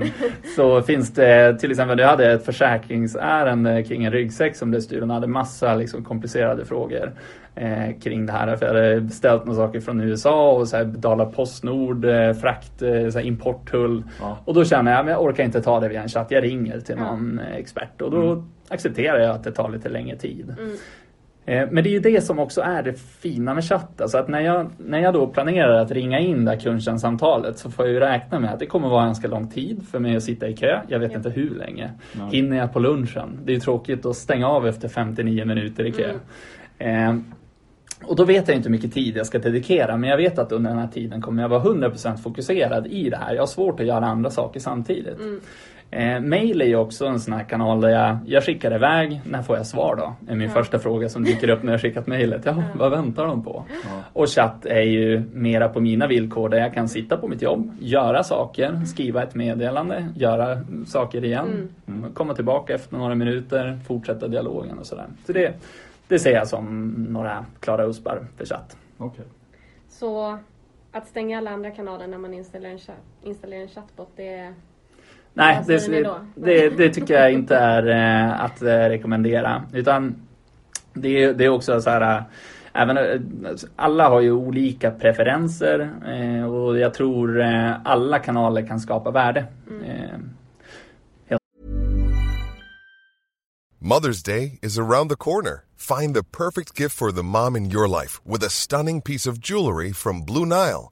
Så 0.56 0.82
finns 0.82 1.14
det 1.14 1.60
till 1.60 1.72
exempel, 1.72 2.00
jag 2.00 2.08
hade 2.08 2.32
ett 2.32 2.46
försäkringsärende 2.46 3.84
kring 3.84 4.06
en 4.06 4.12
ryggsäck 4.12 4.56
som 4.56 4.76
och 5.02 5.08
hade 5.08 5.28
massa 5.28 5.76
liksom, 5.76 6.04
komplicerade 6.04 6.66
frågor 6.66 7.12
eh, 7.56 8.00
kring 8.04 8.26
det 8.26 8.32
här. 8.32 8.56
För 8.56 8.66
jag 8.66 8.74
hade 8.74 9.02
beställt 9.02 9.46
några 9.46 9.58
saker 9.68 9.80
från 9.80 10.02
USA 10.02 10.52
och 10.52 10.68
så 10.68 10.78
här, 10.78 10.86
betalat 10.86 11.36
Postnord, 11.36 12.06
eh, 12.06 12.34
frakt, 12.34 12.82
eh, 12.82 13.10
så 13.10 13.20
här, 13.20 13.26
importtull. 13.26 14.04
Ja. 14.20 14.38
Och 14.46 14.54
då 14.54 14.66
känner 14.66 14.92
jag, 14.92 15.06
men 15.06 15.14
jag 15.14 15.24
orkar 15.24 15.44
inte 15.44 15.62
ta 15.62 15.80
det 15.80 15.88
via 15.88 16.02
en 16.02 16.10
chatt. 16.10 16.32
Jag 16.32 16.44
ringer 16.44 16.80
till 16.80 16.96
Ja. 16.98 17.04
någon 17.04 17.40
eh, 17.40 17.56
expert 17.56 18.02
och 18.02 18.12
då 18.12 18.46
accepterar 18.70 19.20
jag 19.20 19.32
att 19.36 19.44
det 19.44 19.52
tar 19.52 19.70
lite 19.70 19.90
längre 19.90 20.16
tid. 20.18 20.56
Eh, 21.48 21.68
Men 21.72 21.84
det 21.84 21.90
är 21.90 21.92
ju 21.92 22.00
det 22.00 22.22
som 22.22 22.40
också 22.40 22.62
är 22.62 22.84
det 22.84 22.94
fina 22.94 23.54
med 23.54 23.64
chatt. 23.64 24.02
Alltså 24.02 24.18
att 24.18 24.28
när 24.28 24.40
jag, 24.42 24.70
när 24.78 25.00
jag 25.00 25.14
då 25.14 25.28
planerar 25.28 25.80
att 25.82 25.92
ringa 25.92 26.20
in 26.20 26.46
det 26.46 26.52
här 26.52 26.60
kundtjänstsamtalet 26.60 27.58
så 27.58 27.72
får 27.72 27.86
jag 27.86 27.94
ju 27.94 28.00
räkna 28.00 28.40
med 28.40 28.54
att 28.54 28.60
det 28.60 28.66
kommer 28.66 28.90
vara 28.90 29.06
ganska 29.06 29.28
lång 29.28 29.48
tid 29.50 29.82
för 29.92 30.00
mig 30.00 30.16
att 30.16 30.24
sitta 30.24 30.48
i 30.48 30.56
kö. 30.56 30.80
Jag 30.88 31.00
vet 31.00 31.12
Ja. 31.12 31.18
inte 31.18 31.30
hur 31.30 31.50
länge. 31.50 31.92
Nej. 32.14 32.30
Hinner 32.32 32.58
jag 32.58 32.74
på 32.74 32.80
lunchen? 32.80 33.40
Det 33.46 33.52
är 33.52 33.54
ju 33.54 33.60
tråkigt 33.60 34.06
att 34.06 34.16
stänga 34.16 34.48
av 34.48 34.68
efter 34.68 34.88
59 34.88 35.46
minuter 35.46 35.86
i 35.86 35.92
kö. 35.92 36.14
Eh, 36.78 37.16
och 38.04 38.16
då 38.16 38.24
vet 38.26 38.48
jag 38.48 38.58
inte 38.58 38.70
hur 38.70 38.72
mycket 38.76 38.94
tid 38.94 39.18
jag 39.18 39.26
ska 39.26 39.40
dedikera 39.40 39.98
men 39.98 40.10
jag 40.10 40.18
vet 40.18 40.40
att 40.40 40.52
under 40.52 40.70
den 40.70 40.80
här 40.80 40.88
tiden 40.88 41.22
kommer 41.22 41.42
jag 41.42 41.50
vara 41.50 41.64
100% 41.64 42.18
fokuserad 42.18 42.88
i 42.88 43.10
det 43.10 43.18
här. 43.18 43.34
Jag 43.34 43.42
har 43.42 43.48
svårt 43.48 43.80
att 43.80 43.86
göra 43.86 44.06
andra 44.06 44.30
saker 44.30 44.60
samtidigt. 44.60 45.18
Eh, 45.92 46.20
mail 46.20 46.62
är 46.62 46.66
ju 46.66 46.76
också 46.76 47.06
en 47.06 47.20
sån 47.20 47.34
här 47.34 47.44
kanal 47.44 47.82
där 47.82 47.90
jag, 47.90 48.18
jag 48.26 48.44
skickar 48.44 48.76
iväg, 48.76 49.22
när 49.26 49.42
får 49.42 49.58
jag 49.58 49.66
svar 49.66 49.96
då? 49.96 50.32
är 50.32 50.36
min 50.36 50.50
första 50.50 50.80
fråga 50.80 51.10
som 51.10 51.24
dyker 51.24 51.50
upp 51.50 51.64
när 51.64 51.72
jag 51.72 51.82
skickat 51.82 52.08
mejlet. 52.08 52.46
Ja, 52.46 52.64
vad 52.76 52.92
väntar 52.92 53.26
de 53.26 53.44
på? 53.44 53.66
Och 54.14 54.30
chatt 54.30 54.66
är 54.66 54.82
ju 54.82 55.24
mera 55.34 55.70
på 55.70 55.80
mina 55.80 56.08
villkor 56.08 56.50
där 56.50 56.58
jag 56.58 56.74
kan 56.74 56.90
sitta 56.90 57.18
på 57.18 57.28
mitt 57.28 57.42
jobb, 57.42 57.78
göra 57.80 58.24
saker, 58.24 58.86
skriva 58.86 59.24
ett 59.24 59.36
meddelande, 59.36 60.08
göra 60.16 60.62
saker 60.88 61.26
igen, 61.26 61.76
komma 62.14 62.34
tillbaka 62.34 62.74
efter 62.74 62.98
några 62.98 63.16
minuter, 63.16 63.80
fortsätta 63.88 64.28
dialogen 64.28 64.80
och 64.80 64.86
sådär. 64.86 65.08
Så 65.26 65.34
det, 65.34 65.54
det 66.08 66.20
ser 66.20 66.34
jag 66.34 66.48
som 66.48 66.92
några 67.10 67.46
klara 67.60 67.86
uspar 67.86 68.28
för 68.38 68.46
chatt. 68.46 68.78
Okej. 68.98 69.26
Så 69.90 70.40
att 70.92 71.08
stänga 71.08 71.38
alla 71.38 71.52
andra 71.52 71.72
kanaler 71.72 72.08
när 72.08 72.18
man 72.18 72.34
installerar 72.34 72.74
en, 72.74 72.80
chatt, 72.80 72.96
installerar 73.24 73.62
en 73.62 73.68
chatbot, 73.68 74.10
det 74.16 74.34
är... 74.34 74.54
Nej, 75.38 75.64
det, 75.68 76.08
det, 76.36 76.70
det, 76.70 76.90
tycker 76.94 77.14
jag 77.14 77.32
inte 77.34 77.56
är 77.56 77.88
eh, 77.88 78.42
att 78.44 78.62
eh, 78.62 78.68
rekommendera. 78.68 79.64
Utan 79.74 80.16
det, 80.94 81.24
är- 81.24 81.34
det 81.34 81.46
är 81.46 81.50
också 81.50 81.82
så 81.82 81.90
här, 81.90 82.18
eh, 82.18 82.24
även, 82.74 82.98
alla 83.76 84.10
har 84.10 84.22
ju 84.22 84.32
olika 84.32 84.92
preferenser 84.92 85.90
eh, 86.08 86.46
och 86.54 86.80
jag 86.80 86.94
tror 86.94 87.42
eh, 87.42 87.72
alla 87.86 88.20
kanaler 88.20 88.68
kan 88.68 88.80
skapa 88.80 89.12
värde. 89.12 89.46
Eh, 89.86 90.20
Mother's 93.82 94.24
Day 94.24 94.60
is 94.62 94.80
around 94.80 95.10
the 95.10 95.16
corner. 95.18 95.66
Find 95.76 96.16
the 96.16 96.24
perfect 96.24 96.74
gift 96.80 96.96
for 96.96 97.12
the 97.12 97.24
mom 97.24 97.56
in 97.56 97.70
your 97.70 97.88
life 97.88 98.20
with 98.26 98.44
a 98.44 98.50
stunning 98.50 99.02
piece 99.02 99.28
of 99.28 99.38
jewelry 99.40 99.92
from 99.94 100.22
Blue 100.26 100.46
Nile. 100.46 100.92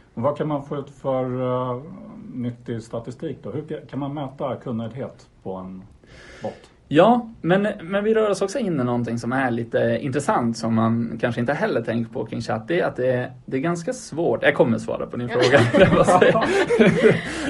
Vad 0.13 0.37
kan 0.37 0.47
man 0.47 0.63
få 0.65 0.77
ut 0.77 0.89
för 0.89 1.41
uh, 1.41 1.81
nyttig 2.33 2.81
statistik 2.83 3.37
då? 3.43 3.51
Hur 3.51 3.61
ka- 3.61 3.87
kan 3.89 3.99
man 3.99 4.13
mäta 4.13 4.55
kundnöjdhet 4.55 5.27
på 5.43 5.53
en 5.55 5.83
bot? 6.43 6.53
Ja, 6.87 7.29
men, 7.41 7.67
men 7.81 8.03
vi 8.03 8.13
rör 8.13 8.29
oss 8.29 8.41
också 8.41 8.59
in 8.59 8.79
i 8.79 8.83
någonting 8.83 9.19
som 9.19 9.31
är 9.33 9.51
lite 9.51 9.97
intressant 10.01 10.57
som 10.57 10.75
man 10.75 11.17
kanske 11.21 11.41
inte 11.41 11.53
heller 11.53 11.81
tänker 11.81 12.13
på 12.13 12.25
kring 12.25 12.41
chatt. 12.41 12.67
Det 12.67 12.79
är 12.79 12.85
att 12.87 12.95
det 12.95 13.11
är, 13.11 13.31
det 13.45 13.57
är 13.57 13.61
ganska 13.61 13.93
svårt. 13.93 14.43
Jag 14.43 14.55
kommer 14.55 14.77
svara 14.77 15.05
på 15.05 15.17
din 15.17 15.29
fråga. 15.29 15.59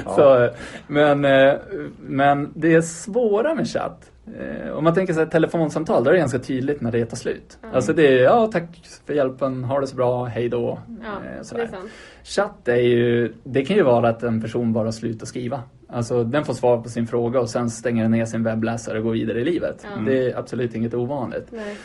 Så, 0.15 0.49
men, 0.87 1.25
eh, 1.25 1.53
men 1.99 2.51
det 2.55 2.73
är 2.73 2.81
svåra 2.81 3.55
med 3.55 3.67
chatt. 3.67 4.10
Eh, 4.27 4.71
Om 4.71 4.83
man 4.83 4.93
tänker 4.93 5.13
sig 5.13 5.23
ett 5.23 5.31
telefonsamtal, 5.31 6.03
då 6.03 6.09
är 6.09 6.13
det 6.13 6.19
ganska 6.19 6.39
tydligt 6.39 6.81
när 6.81 6.91
det 6.91 7.05
tar 7.05 7.17
slut. 7.17 7.57
Alltså 7.73 7.93
det 7.93 8.07
är 8.19 8.23
ja, 8.23 8.49
tack 8.51 8.63
för 9.05 9.13
hjälpen, 9.13 9.63
ha 9.63 9.79
det 9.79 9.87
så 9.87 9.95
bra, 9.95 10.25
hej 10.25 10.49
då. 10.49 10.79
Ja, 11.01 11.05
Eh, 11.07 11.21
det 11.33 11.39
är 11.39 11.43
sådär. 11.43 11.67
sant. 11.67 11.89
Chatt 12.23 12.67
är 12.67 12.75
ju, 12.75 13.33
det 13.43 13.65
kan 13.65 13.75
ju 13.77 13.83
vara 13.83 14.09
att 14.09 14.23
en 14.23 14.41
person 14.41 14.73
bara 14.73 14.91
slutar 14.91 15.25
skriva. 15.25 15.63
Alltså 15.87 16.23
den 16.23 16.45
får 16.45 16.53
svar 16.53 16.81
på 16.81 16.89
sin 16.89 17.07
fråga 17.07 17.39
och 17.39 17.49
sen 17.49 17.69
stänger 17.69 18.01
den 18.03 18.11
ner 18.11 18.25
sin 18.25 18.43
webbläsare 18.43 18.97
och 18.97 19.03
går 19.03 19.11
vidare 19.11 19.39
i 19.41 19.45
livet. 19.45 19.85
Ja. 19.95 20.01
Det 20.05 20.31
är 20.31 20.37
absolut 20.39 20.75
inget 20.75 20.93
ovanligt. 20.93 21.47
Nej. 21.51 21.77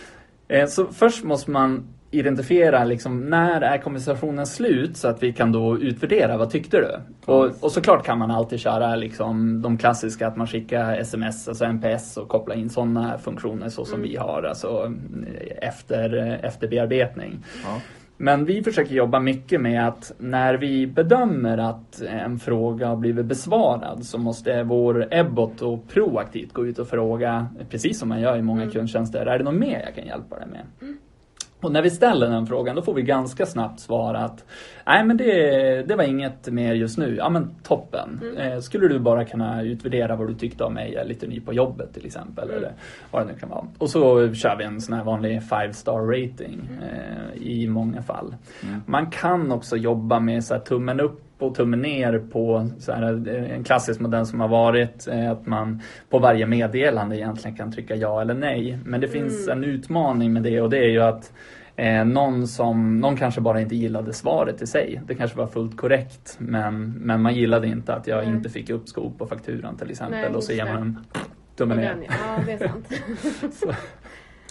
Eh, 0.60 0.66
Så 0.66 0.86
först 0.86 1.24
måste 1.24 1.50
man 1.50 1.84
identifiera 2.18 2.84
liksom, 2.84 3.20
när 3.20 3.60
är 3.60 3.78
konversationen 3.78 4.46
slut 4.46 4.96
så 4.96 5.08
att 5.08 5.22
vi 5.22 5.32
kan 5.32 5.52
då 5.52 5.78
utvärdera 5.78 6.36
vad 6.36 6.50
tyckte 6.50 6.76
du? 6.76 7.00
Och, 7.32 7.50
och 7.60 7.72
såklart 7.72 8.04
kan 8.06 8.18
man 8.18 8.30
alltid 8.30 8.60
köra 8.60 8.96
liksom, 8.96 9.62
de 9.62 9.78
klassiska 9.78 10.26
att 10.26 10.36
man 10.36 10.46
skickar 10.46 10.96
sms, 10.96 11.48
alltså 11.48 11.64
NPS 11.64 12.16
och 12.16 12.28
koppla 12.28 12.54
in 12.54 12.70
sådana 12.70 13.18
funktioner 13.18 13.68
så 13.68 13.84
som 13.84 14.02
vi 14.02 14.16
har, 14.16 14.42
alltså 14.42 14.92
efter, 15.62 16.38
efter 16.42 16.68
bearbetning. 16.68 17.44
Ja. 17.64 17.80
Men 18.18 18.44
vi 18.44 18.62
försöker 18.62 18.94
jobba 18.94 19.20
mycket 19.20 19.60
med 19.60 19.88
att 19.88 20.12
när 20.18 20.54
vi 20.54 20.86
bedömer 20.86 21.58
att 21.58 22.02
en 22.02 22.38
fråga 22.38 22.88
har 22.88 22.96
blivit 22.96 23.26
besvarad 23.26 24.04
så 24.04 24.18
måste 24.18 24.62
vår 24.62 25.08
Ebbot 25.10 25.62
och 25.62 25.88
proaktivt 25.88 26.52
gå 26.52 26.66
ut 26.66 26.78
och 26.78 26.88
fråga, 26.88 27.46
precis 27.70 27.98
som 27.98 28.08
man 28.08 28.20
gör 28.20 28.36
i 28.36 28.42
många 28.42 28.62
Mm. 28.62 28.72
kundtjänster, 28.72 29.26
är 29.26 29.38
det 29.38 29.44
något 29.44 29.54
mer 29.54 29.80
jag 29.80 29.94
kan 29.94 30.06
hjälpa 30.06 30.36
dig 30.38 30.46
med? 30.46 30.94
Och 31.66 31.72
när 31.72 31.82
vi 31.82 31.90
ställer 31.90 32.30
den 32.30 32.46
frågan 32.46 32.76
då 32.76 32.82
får 32.82 32.94
vi 32.94 33.02
ganska 33.02 33.46
snabbt 33.46 33.80
svara 33.80 34.18
att 34.18 34.44
nej 34.86 35.04
men 35.04 35.16
det, 35.16 35.82
det 35.88 35.96
var 35.96 36.04
inget 36.04 36.48
mer 36.48 36.74
just 36.74 36.98
nu. 36.98 37.16
Ja 37.16 37.28
men 37.28 37.50
toppen. 37.62 38.20
Eh, 38.38 38.58
skulle 38.60 38.88
du 38.88 38.98
bara 38.98 39.24
kunna 39.24 39.62
utvärdera 39.62 40.16
vad 40.16 40.28
du 40.28 40.34
tyckte 40.34 40.64
om 40.64 40.74
mig? 40.74 40.92
Jag 40.92 41.02
är 41.02 41.08
lite 41.08 41.26
ny 41.26 41.40
på 41.40 41.52
jobbet 41.52 41.94
till 41.94 42.06
exempel. 42.06 42.50
Eller 42.50 42.72
vad 43.10 43.22
det 43.22 43.32
nu 43.32 43.38
kan 43.38 43.48
vara. 43.48 43.66
Och 43.78 43.90
så 43.90 44.34
kör 44.34 44.56
vi 44.56 44.64
en 44.64 44.80
sån 44.80 44.94
här 44.94 45.04
vanlig 45.04 45.42
five 45.42 45.72
star 45.72 46.00
rating 46.00 46.68
eh, 46.82 47.42
i 47.42 47.68
många 47.68 48.02
fall. 48.02 48.34
Man 48.86 49.10
kan 49.10 49.52
också 49.52 49.76
jobba 49.76 50.20
med 50.20 50.44
så 50.44 50.54
här, 50.54 50.60
tummen 50.60 51.00
upp 51.00 51.22
och 51.38 51.54
tummen 51.54 51.82
ner 51.82 52.18
på 52.18 52.68
så 52.78 52.92
här, 52.92 53.28
eh, 53.28 53.50
en 53.56 53.64
klassisk 53.64 54.00
modell 54.00 54.26
som 54.26 54.40
har 54.40 54.48
varit 54.48 55.08
eh, 55.08 55.30
att 55.30 55.46
man 55.46 55.80
på 56.10 56.18
varje 56.18 56.46
meddelande 56.46 57.16
egentligen 57.16 57.56
kan 57.56 57.72
trycka 57.72 57.94
ja 57.94 58.20
eller 58.20 58.34
nej. 58.34 58.78
Men 58.84 59.00
det 59.00 59.08
finns 59.08 59.48
en 59.48 59.64
utmaning 59.64 60.32
med 60.32 60.42
det 60.42 60.60
och 60.60 60.70
det 60.70 60.78
är 60.78 60.88
ju 60.88 61.02
att 61.02 61.32
eh, 61.76 62.04
någon, 62.04 62.48
som, 62.48 63.00
någon 63.00 63.16
kanske 63.16 63.40
bara 63.40 63.60
inte 63.60 63.76
gillade 63.76 64.12
svaret 64.12 64.62
i 64.62 64.66
sig. 64.66 65.02
Det 65.06 65.14
kanske 65.14 65.38
var 65.38 65.46
fullt 65.46 65.76
korrekt 65.76 66.36
men, 66.38 66.90
men 66.92 67.22
man 67.22 67.34
gillade 67.34 67.66
inte 67.66 67.94
att 67.94 68.06
jag 68.06 68.24
inte 68.24 68.48
fick 68.48 68.70
uppskov 68.70 69.12
på 69.18 69.26
fakturan 69.26 69.76
till 69.76 69.90
exempel 69.90 70.20
Nej, 70.20 70.34
och 70.34 70.44
så 70.44 70.52
ger 70.52 70.64
man 70.64 70.82
en 70.82 70.98
tummen 71.56 71.76
ner. 71.76 71.96
Ja, 72.08 72.42
det 72.46 72.52
är 72.52 72.58
sant. 72.58 72.92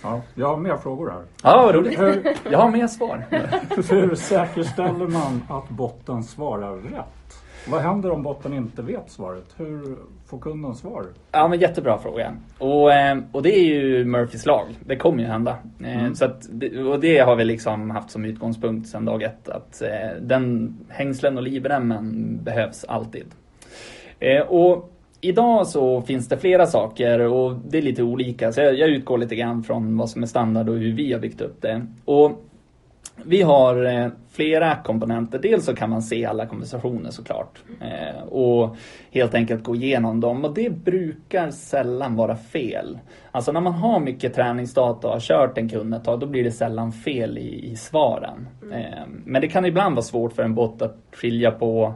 Ja, 0.03 0.22
jag 0.34 0.48
har 0.48 0.58
mer 0.58 0.77
frågor 0.77 1.10
här. 1.10 1.22
Ja, 1.44 1.62
vad 1.65 1.75
roligt. 1.75 2.00
Hur, 2.00 2.34
Jag 2.51 2.60
har 2.60 2.72
mer 2.72 2.88
svar. 2.88 3.25
hur 3.89 4.15
säkerställer 4.15 5.08
man 5.08 5.41
att 5.50 5.70
botten 5.70 6.24
svarar 6.24 6.77
rätt? 6.77 7.25
Vad 7.69 7.81
händer 7.81 8.12
om 8.12 8.24
botten 8.24 8.53
inte 8.53 8.81
vet 8.81 9.12
svaret? 9.12 9.45
Hur 9.57 9.95
får 10.25 10.39
kunden 10.39 10.75
svar? 10.75 11.05
Ja 11.31 11.48
men 11.48 11.60
jättebra 11.60 11.98
fråga. 11.98 12.36
Och, 12.57 12.93
eh, 12.93 13.17
och 13.31 13.41
det 13.43 13.60
är 13.60 13.63
ju 13.63 14.05
Murphys 14.05 14.45
lag. 14.45 14.65
Det 14.86 14.95
kommer 14.95 15.19
ju 15.24 15.25
hända. 15.29 15.57
Eh, 15.84 16.13
Så 16.13 16.25
att, 16.25 16.48
det- 16.51 16.84
och 16.84 17.00
det 17.00 17.17
har 17.19 17.36
vi 17.36 17.45
liksom 17.45 17.89
haft 17.89 18.10
som 18.12 18.25
utgångspunkt 18.25 18.88
sedan 18.89 19.05
dag 19.05 19.24
ett. 19.24 19.50
Att 19.50 19.81
eh, 19.81 20.22
den 20.22 20.77
hängslen 20.89 21.38
och 21.38 21.43
livremmen 21.43 22.39
behövs 22.43 22.86
alltid. 22.88 23.25
Och 24.48 24.91
idag 25.22 25.67
så 25.67 26.01
finns 26.01 26.27
det 26.27 26.38
flera 26.38 26.65
saker 26.65 27.19
och 27.19 27.55
det 27.69 27.77
är 27.77 27.81
lite 27.81 28.03
olika. 28.03 28.51
Så 28.51 28.62
jag, 28.62 28.75
jag 28.79 28.89
utgår 28.89 29.17
lite 29.17 29.36
grann 29.36 29.63
från 29.63 29.98
vad 29.98 30.10
som 30.10 30.24
är 30.24 30.27
standard 30.27 30.69
och 30.69 30.75
hur 30.75 30.93
vi 30.93 31.13
har 31.13 31.19
byggt 31.19 31.41
upp 31.41 31.62
det. 31.62 31.86
Och 32.05 32.45
vi 33.24 33.41
har 33.41 33.86
eh, 33.86 34.07
flera 34.31 34.75
komponenter. 34.75 35.39
Dels 35.39 35.65
så 35.65 35.75
kan 35.75 35.89
man 35.89 36.01
se 36.01 36.25
alla 36.25 36.45
konversationer 36.45 37.10
såklart. 37.10 37.63
Eh, 37.81 38.24
och 38.24 38.75
helt 39.12 39.34
enkelt 39.34 39.63
gå 39.63 39.75
igenom 39.75 40.19
dem. 40.19 40.45
Och 40.45 40.53
det 40.53 40.69
brukar 40.69 41.51
sällan 41.51 42.15
vara 42.15 42.36
fel. 42.36 43.00
Alltså 43.31 43.51
när 43.51 43.62
man 43.62 43.74
har 43.74 44.00
mycket 44.00 44.34
träningsdata 44.34 45.07
och 45.07 45.13
har 45.13 45.19
kört 45.19 45.57
en 45.57 45.69
kund 45.69 45.95
ett 45.95 46.03
tag, 46.03 46.19
då 46.19 46.25
blir 46.25 46.43
det 46.43 46.51
sällan 46.51 46.91
fel 46.91 47.38
i, 47.38 47.72
i 47.72 47.75
svaren. 47.75 48.48
Eh, 48.74 49.03
men 49.25 49.41
det 49.41 49.48
kan 49.48 49.65
ibland 49.65 49.95
vara 49.95 50.03
svårt 50.03 50.34
för 50.34 50.43
en 50.43 50.55
bot 50.55 50.81
att 50.81 50.98
skilja 51.12 51.51
på 51.51 51.93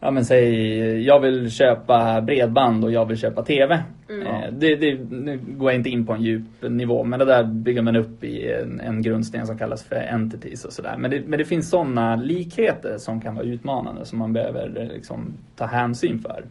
Ja 0.00 0.10
men 0.10 0.24
säg, 0.24 1.02
jag 1.02 1.20
vill 1.20 1.50
köpa 1.50 2.20
bredband 2.20 2.84
och 2.84 2.92
jag 2.92 3.06
vill 3.06 3.16
köpa 3.16 3.42
TV. 3.42 3.82
Eh, 4.08 4.52
det, 4.52 4.76
det, 4.76 4.98
nu 5.10 5.40
går 5.46 5.70
jag 5.70 5.78
inte 5.78 5.90
in 5.90 6.06
på 6.06 6.12
en 6.12 6.22
djup 6.22 6.62
nivå 6.62 7.04
men 7.04 7.18
det 7.18 7.24
där 7.24 7.44
bygger 7.44 7.82
man 7.82 7.96
upp 7.96 8.24
i 8.24 8.52
en, 8.52 8.80
en 8.80 9.02
grundsten 9.02 9.46
som 9.46 9.58
kallas 9.58 9.84
för 9.84 9.96
entities 9.96 10.64
och 10.64 10.72
sådär. 10.72 10.96
Men 10.98 11.10
det, 11.10 11.22
men 11.26 11.38
det 11.38 11.44
finns 11.44 11.70
sådana 11.70 12.16
likheter 12.16 12.98
som 12.98 13.20
kan 13.20 13.34
vara 13.34 13.44
utmanande 13.44 14.04
som 14.04 14.18
man 14.18 14.32
behöver 14.32 14.80
eh, 14.80 14.88
liksom, 14.88 15.34
ta 15.56 15.66
hänsyn 15.66 16.18
för. 16.18 16.44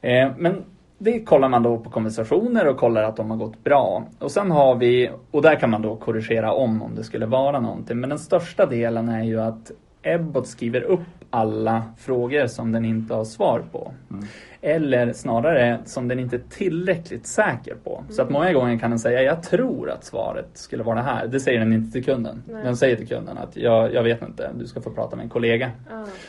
Eh, 0.00 0.30
men 0.38 0.64
det 0.98 1.20
kollar 1.20 1.48
man 1.48 1.62
då 1.62 1.78
på 1.78 1.90
konversationer 1.90 2.66
och 2.66 2.76
kollar 2.76 3.02
att 3.02 3.16
de 3.16 3.30
har 3.30 3.36
gått 3.38 3.64
bra. 3.64 4.04
Och 4.18 4.30
sen 4.30 4.50
har 4.50 4.74
vi, 4.74 5.10
och 5.30 5.42
där 5.42 5.54
kan 5.60 5.70
man 5.70 5.82
då 5.82 5.96
korrigera 5.96 6.52
om 6.52 6.82
om 6.82 6.94
det 6.94 7.04
skulle 7.04 7.26
vara 7.26 7.60
någonting. 7.60 8.00
Men 8.00 8.10
den 8.10 8.18
största 8.18 8.66
delen 8.66 9.08
är 9.08 9.24
ju 9.24 9.40
att 9.40 9.70
Ebbot 10.02 10.46
skriver 10.46 10.82
upp 10.82 11.00
alla 11.30 11.82
frågor 11.98 12.46
som 12.46 12.72
den 12.72 12.84
inte 12.84 13.14
har 13.14 13.24
svar 13.24 13.62
på. 13.72 13.92
Eller 14.66 15.12
snarare 15.12 15.78
som 15.84 16.08
den 16.08 16.18
inte 16.18 16.36
är 16.36 16.42
tillräckligt 16.50 17.26
säker 17.26 17.74
på. 17.84 18.04
Så 18.10 18.22
att 18.22 18.30
många 18.30 18.52
gånger 18.52 18.78
kan 18.78 18.90
den 18.90 18.98
säga, 18.98 19.22
jag 19.22 19.42
tror 19.42 19.90
att 19.90 20.04
svaret 20.04 20.48
skulle 20.54 20.82
vara 20.82 20.96
det 20.96 21.02
här. 21.02 21.26
Det 21.26 21.40
säger 21.40 21.58
den 21.58 21.72
inte 21.72 21.92
till 21.92 22.04
kunden. 22.04 22.42
Den 22.46 22.76
säger 22.76 22.96
till 22.96 23.08
kunden 23.08 23.38
att, 23.38 23.56
jag, 23.56 23.94
jag 23.94 24.02
vet 24.02 24.22
inte, 24.22 24.50
du 24.58 24.66
ska 24.66 24.80
få 24.80 24.90
prata 24.90 25.16
med 25.16 25.22
en 25.24 25.30
kollega. 25.30 25.70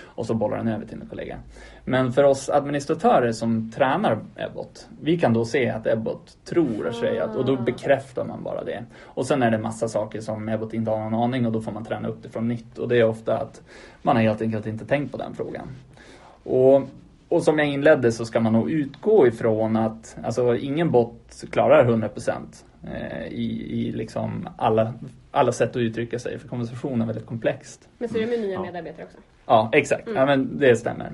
Och 0.03 0.25
så 0.25 0.33
bollar 0.33 0.57
den 0.57 0.67
över 0.67 0.85
till 0.85 1.01
en 1.01 1.07
kollega. 1.07 1.37
Men 1.85 2.13
för 2.13 2.23
oss 2.23 2.49
administratörer 2.49 3.31
som 3.31 3.71
tränar 3.71 4.19
Ebbot, 4.35 4.87
vi 5.01 5.19
kan 5.19 5.33
då 5.33 5.45
se 5.45 5.69
att 5.69 5.87
Ebbot 5.87 6.37
tror 6.45 6.91
sig 6.91 7.19
att, 7.19 7.35
och 7.35 7.45
då 7.45 7.55
bekräftar 7.55 8.25
man 8.25 8.43
bara 8.43 8.63
det. 8.63 8.83
Och 9.03 9.25
sen 9.25 9.43
är 9.43 9.51
det 9.51 9.57
massa 9.57 9.87
saker 9.87 10.21
som 10.21 10.49
Ebbot 10.49 10.73
inte 10.73 10.91
har 10.91 11.09
någon 11.09 11.23
aning 11.23 11.45
och 11.45 11.51
då 11.51 11.61
får 11.61 11.71
man 11.71 11.85
träna 11.85 12.07
upp 12.07 12.23
det 12.23 12.29
från 12.29 12.47
nytt. 12.47 12.77
Och 12.77 12.87
det 12.87 12.97
är 12.97 13.03
ofta 13.03 13.37
att 13.37 13.61
man 14.01 14.15
har 14.15 14.23
helt 14.23 14.41
enkelt 14.41 14.67
inte 14.67 14.85
tänkt 14.85 15.11
på 15.11 15.17
den 15.17 15.35
frågan. 15.35 15.67
Och, 16.43 16.81
och 17.29 17.43
som 17.43 17.59
jag 17.59 17.67
inledde 17.67 18.11
så 18.11 18.25
ska 18.25 18.39
man 18.39 18.53
nog 18.53 18.71
utgå 18.71 19.27
ifrån 19.27 19.75
att 19.75 20.17
alltså, 20.23 20.55
ingen 20.55 20.91
bot 20.91 21.43
klarar 21.51 21.85
100% 21.85 22.31
eh, 22.83 23.27
i, 23.27 23.67
i 23.69 23.91
liksom 23.91 24.49
alla, 24.57 24.93
alla 25.31 25.51
sätt 25.51 25.69
att 25.69 25.75
uttrycka 25.75 26.19
sig. 26.19 26.39
För 26.39 26.47
konversation 26.47 27.01
är 27.01 27.05
väldigt 27.05 27.25
komplext. 27.25 27.89
Men 27.97 28.09
så 28.09 28.17
är 28.17 28.21
det 28.21 28.27
med 28.27 28.39
nya 28.39 28.61
medarbetare 28.61 29.05
också. 29.05 29.17
Ja, 29.45 29.69
exakt. 29.73 30.07
Ja, 30.15 30.25
men 30.25 30.59
det 30.59 30.75
stämmer. 30.75 31.11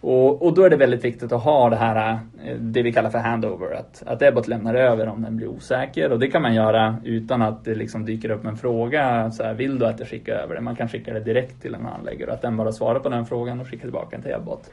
Och, 0.00 0.42
och 0.42 0.54
då 0.54 0.62
är 0.62 0.70
det 0.70 0.76
väldigt 0.76 1.04
viktigt 1.04 1.32
att 1.32 1.42
ha 1.42 1.70
det 1.70 1.76
här, 1.76 2.18
eh, 2.44 2.56
det 2.56 2.82
vi 2.82 2.92
kallar 2.92 3.10
för 3.10 3.18
handover. 3.18 3.74
Att, 3.74 4.02
att 4.06 4.22
Ebbot 4.22 4.48
lämnar 4.48 4.74
över 4.74 5.08
om 5.08 5.22
den 5.22 5.36
blir 5.36 5.48
osäker. 5.48 6.12
Och 6.12 6.18
det 6.18 6.28
kan 6.28 6.42
man 6.42 6.54
göra 6.54 6.96
utan 7.04 7.42
att 7.42 7.64
det 7.64 7.74
liksom 7.74 8.04
dyker 8.04 8.30
upp 8.30 8.44
en 8.44 8.56
fråga. 8.56 9.30
Så 9.30 9.42
här, 9.42 9.54
vill 9.54 9.78
du 9.78 9.86
att 9.86 9.98
jag 10.00 10.08
skickar 10.08 10.34
över 10.34 10.54
det? 10.54 10.60
Man 10.60 10.76
kan 10.76 10.88
skicka 10.88 11.12
det 11.12 11.20
direkt 11.20 11.62
till 11.62 11.74
en 11.74 11.84
handläggare. 11.84 12.30
Och 12.30 12.34
att 12.34 12.42
den 12.42 12.56
bara 12.56 12.72
svarar 12.72 13.00
på 13.00 13.08
den 13.08 13.26
frågan 13.26 13.60
och 13.60 13.68
skickar 13.68 13.82
tillbaka 13.82 14.08
den 14.10 14.22
till 14.22 14.32
Ebbot. 14.32 14.70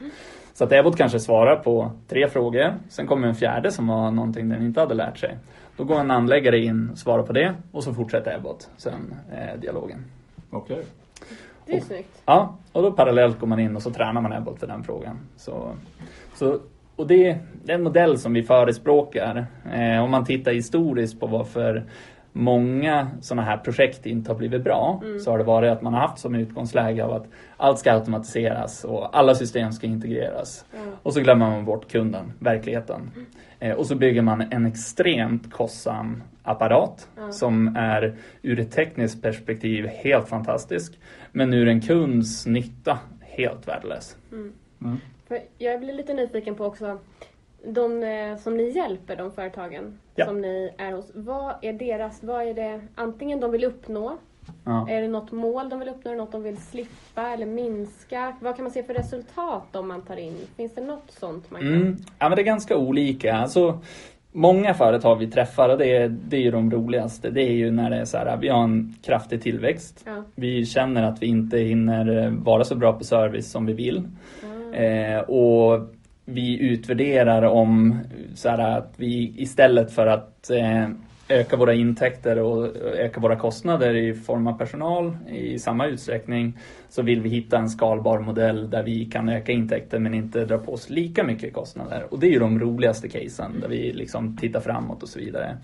Så 0.60 0.64
att 0.64 0.72
Ebbot 0.72 0.96
kanske 0.96 1.20
svarar 1.20 1.56
på 1.56 1.90
tre 2.08 2.28
frågor. 2.28 2.74
Sen 2.88 3.06
kommer 3.06 3.28
en 3.28 3.34
fjärde 3.34 3.70
som 3.70 3.86
var 3.86 4.10
någonting 4.10 4.48
den 4.48 4.62
inte 4.62 4.80
hade 4.80 4.94
lärt 4.94 5.18
sig. 5.18 5.38
Då 5.76 5.84
går 5.84 6.00
en 6.00 6.10
handläggare 6.10 6.58
in, 6.58 6.96
svarar 6.96 7.22
på 7.22 7.32
det 7.32 7.54
och 7.72 7.84
så 7.84 7.94
fortsätter 7.94 8.36
Ebbot 8.36 8.70
sen 8.76 9.14
eh, 9.32 9.60
dialogen. 9.60 10.04
Okej. 10.50 10.82
Det 11.66 11.76
är 11.76 11.80
snyggt. 11.80 12.22
Ja, 12.26 12.58
och 12.72 12.82
då 12.82 12.92
parallellt 12.92 13.40
går 13.40 13.46
man 13.46 13.60
in 13.60 13.76
och 13.76 13.82
så 13.82 13.90
tränar 13.90 14.20
man 14.20 14.32
Ebbot 14.32 14.60
för 14.60 14.66
den 14.66 14.84
frågan. 14.84 15.18
Så, 15.36 15.72
så, 16.34 16.58
och 16.96 17.06
det, 17.06 17.38
det 17.64 17.72
är 17.72 17.76
en 17.76 17.82
modell 17.82 18.18
som 18.18 18.32
vi 18.32 18.42
förespråkar. 18.42 19.46
Eh, 19.72 20.04
om 20.04 20.10
man 20.10 20.24
tittar 20.24 20.52
historiskt 20.52 21.20
på 21.20 21.26
varför 21.26 21.84
många 22.32 23.10
sådana 23.20 23.42
här 23.42 23.56
projekt 23.56 24.06
inte 24.06 24.30
har 24.30 24.38
blivit 24.38 24.64
bra 24.64 25.02
så 25.24 25.30
har 25.30 25.38
det 25.38 25.44
varit 25.44 25.70
att 25.70 25.82
man 25.82 25.94
har 25.94 26.00
haft 26.00 26.18
som 26.18 26.34
utgångsläge 26.34 27.04
av 27.04 27.12
att 27.12 27.26
allt 27.56 27.78
ska 27.78 27.92
automatiseras 27.92 28.84
och 28.84 29.18
alla 29.18 29.34
system 29.34 29.72
ska 29.72 29.86
integreras. 29.86 30.64
Och 31.02 31.14
så 31.14 31.20
glömmer 31.20 31.50
man 31.50 31.64
bort 31.64 31.90
kunden, 31.90 32.32
verkligheten. 32.38 33.10
Eh, 33.58 33.76
och 33.76 33.86
så 33.86 33.94
bygger 33.94 34.22
man 34.22 34.40
en 34.40 34.66
extremt 34.66 35.52
kostsam 35.52 36.22
apparat 36.42 37.08
som 37.30 37.76
är 37.76 38.16
ur 38.42 38.60
ett 38.60 38.72
tekniskt 38.72 39.22
perspektiv 39.22 39.86
helt 39.86 40.28
fantastisk. 40.28 40.98
Men 41.32 41.54
ur 41.54 41.68
en 41.68 41.80
kunds 41.80 42.46
nytta 42.46 42.98
helt 43.20 43.68
värdelös. 43.68 44.16
För 45.28 45.38
jag 45.58 45.80
blir 45.80 45.92
lite 45.92 46.14
nyfiken 46.14 46.54
på 46.54 46.64
också 46.64 46.98
de 47.64 48.02
eh, 48.02 48.36
som 48.36 48.56
ni 48.56 48.70
hjälper, 48.70 49.16
de 49.16 49.32
företagen 49.32 49.98
Ja. 50.14 50.26
som 50.26 50.40
ni 50.40 50.70
är 50.78 50.92
hos. 50.92 51.10
Vad 51.14 51.54
är 51.62 51.72
deras, 51.72 52.22
vad 52.22 52.42
är 52.48 52.54
det 52.54 52.80
antingen 52.94 53.40
de 53.40 53.50
vill 53.50 53.64
uppnå? 53.64 54.16
Ja. 54.64 54.86
Är 54.90 55.02
det 55.02 55.08
något 55.08 55.32
mål 55.32 55.68
de 55.68 55.78
vill 55.78 55.88
uppnå? 55.88 56.14
Något 56.14 56.32
de 56.32 56.42
vill 56.42 56.56
slippa 56.56 57.28
eller 57.28 57.46
minska? 57.46 58.36
Vad 58.40 58.56
kan 58.56 58.62
man 58.62 58.72
se 58.72 58.82
för 58.82 58.94
resultat 58.94 59.76
om 59.76 59.88
man 59.88 60.02
tar 60.02 60.16
in? 60.16 60.36
Finns 60.56 60.74
det 60.74 60.80
något 60.84 61.10
sånt 61.10 61.50
man 61.50 61.60
kan? 61.60 61.74
Mm. 61.74 61.96
Ja, 62.18 62.28
men 62.28 62.36
det 62.36 62.42
är 62.42 62.44
ganska 62.44 62.76
olika. 62.76 63.34
Alltså, 63.34 63.78
många 64.32 64.74
företag 64.74 65.16
vi 65.16 65.26
träffar, 65.30 65.68
och 65.68 65.78
det 65.78 65.96
är, 65.96 66.08
det 66.08 66.36
är 66.36 66.40
ju 66.40 66.50
de 66.50 66.70
roligaste, 66.70 67.30
det 67.30 67.42
är 67.42 67.52
ju 67.52 67.70
när 67.70 67.90
det 67.90 67.96
är 67.96 68.04
så 68.04 68.18
här, 68.18 68.36
vi 68.36 68.48
har 68.48 68.64
en 68.64 68.94
kraftig 69.02 69.42
tillväxt. 69.42 70.02
Ja. 70.06 70.24
Vi 70.34 70.66
känner 70.66 71.02
att 71.02 71.22
vi 71.22 71.26
inte 71.26 71.58
hinner 71.58 72.24
eh, 72.24 72.30
vara 72.30 72.64
så 72.64 72.74
bra 72.74 72.92
på 72.92 73.04
service 73.04 73.50
som 73.50 73.66
vi 73.66 73.72
vill. 73.72 74.08
Eh, 74.72 75.20
och 75.20 75.88
vi 76.30 76.58
utvärderar 76.60 77.42
om 77.42 77.98
så 78.34 78.48
här, 78.48 78.78
att 78.78 78.94
vi 78.96 79.34
istället 79.36 79.92
för 79.92 80.06
att 80.06 80.50
eh, 80.50 80.88
öka 81.30 81.56
våra 81.56 81.74
intäkter 81.74 82.38
och 82.38 82.76
öka 82.76 83.20
våra 83.20 83.36
kostnader 83.36 83.94
i 83.94 84.14
form 84.14 84.46
av 84.46 84.58
personal 84.58 85.16
i 85.28 85.58
samma 85.58 85.86
utsträckning 85.86 86.58
så 86.88 87.02
vill 87.02 87.20
vi 87.20 87.28
hitta 87.28 87.58
en 87.58 87.70
skalbar 87.70 88.18
modell 88.18 88.70
där 88.70 88.82
vi 88.82 89.04
kan 89.04 89.28
öka 89.28 89.52
intäkter 89.52 89.98
men 89.98 90.14
inte 90.14 90.44
dra 90.44 90.58
på 90.58 90.72
oss 90.72 90.90
lika 90.90 91.24
mycket 91.24 91.52
kostnader. 91.52 92.06
Och 92.10 92.18
det 92.18 92.26
är 92.26 92.30
ju 92.30 92.38
de 92.38 92.60
roligaste 92.60 93.08
casen 93.08 93.60
där 93.60 93.68
vi 93.68 93.92
liksom 93.92 94.36
tittar 94.36 94.60
framåt 94.60 95.02
och 95.02 95.08
så 95.08 95.18
vidare. 95.18 95.56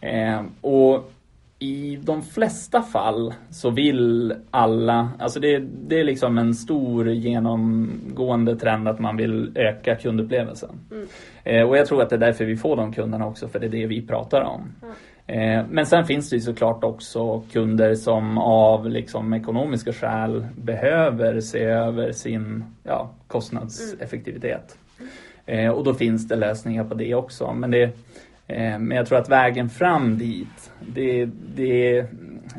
Eh, 0.00 0.42
och 0.60 1.12
i 1.58 1.98
de 2.02 2.22
flesta 2.22 2.82
fall 2.82 3.34
så 3.50 3.70
vill 3.70 4.34
alla, 4.50 5.10
alltså 5.18 5.40
det, 5.40 5.58
det 5.58 6.00
är 6.00 6.04
liksom 6.04 6.38
en 6.38 6.54
stor 6.54 7.08
genomgående 7.08 8.56
trend 8.56 8.88
att 8.88 8.98
man 8.98 9.16
vill 9.16 9.52
öka 9.54 9.96
kundupplevelsen. 9.96 10.80
Mm. 10.90 11.06
Eh, 11.44 11.68
och 11.68 11.76
jag 11.76 11.86
tror 11.86 12.02
att 12.02 12.10
det 12.10 12.16
är 12.16 12.20
därför 12.20 12.44
vi 12.44 12.56
får 12.56 12.76
de 12.76 12.92
kunderna 12.92 13.26
också, 13.26 13.48
för 13.48 13.58
det 13.58 13.66
är 13.66 13.70
det 13.70 13.86
vi 13.86 14.06
pratar 14.06 14.40
om. 14.40 14.72
Eh, 15.26 15.64
men 15.70 15.86
sen 15.86 16.04
finns 16.04 16.30
det 16.30 16.36
ju 16.36 16.42
såklart 16.42 16.84
också 16.84 17.40
kunder 17.52 17.94
som 17.94 18.38
av 18.38 18.88
liksom 18.88 19.34
ekonomiska 19.34 19.92
skäl 19.92 20.46
behöver 20.56 21.40
se 21.40 21.64
över 21.64 22.12
sin 22.12 22.64
ja, 22.82 23.10
kostnadseffektivitet. 23.26 24.78
Eh, 25.46 25.70
och 25.70 25.84
då 25.84 25.94
finns 25.94 26.28
det 26.28 26.36
lösningar 26.36 26.84
på 26.84 26.94
det 26.94 27.14
också. 27.14 27.52
Men, 27.52 27.70
det, 27.70 27.90
men 28.46 28.90
jag 28.90 29.06
tror 29.06 29.18
att 29.18 29.28
vägen 29.28 29.68
fram 29.70 30.18
dit, 30.18 30.72
det, 30.80 31.28
det, 31.56 32.06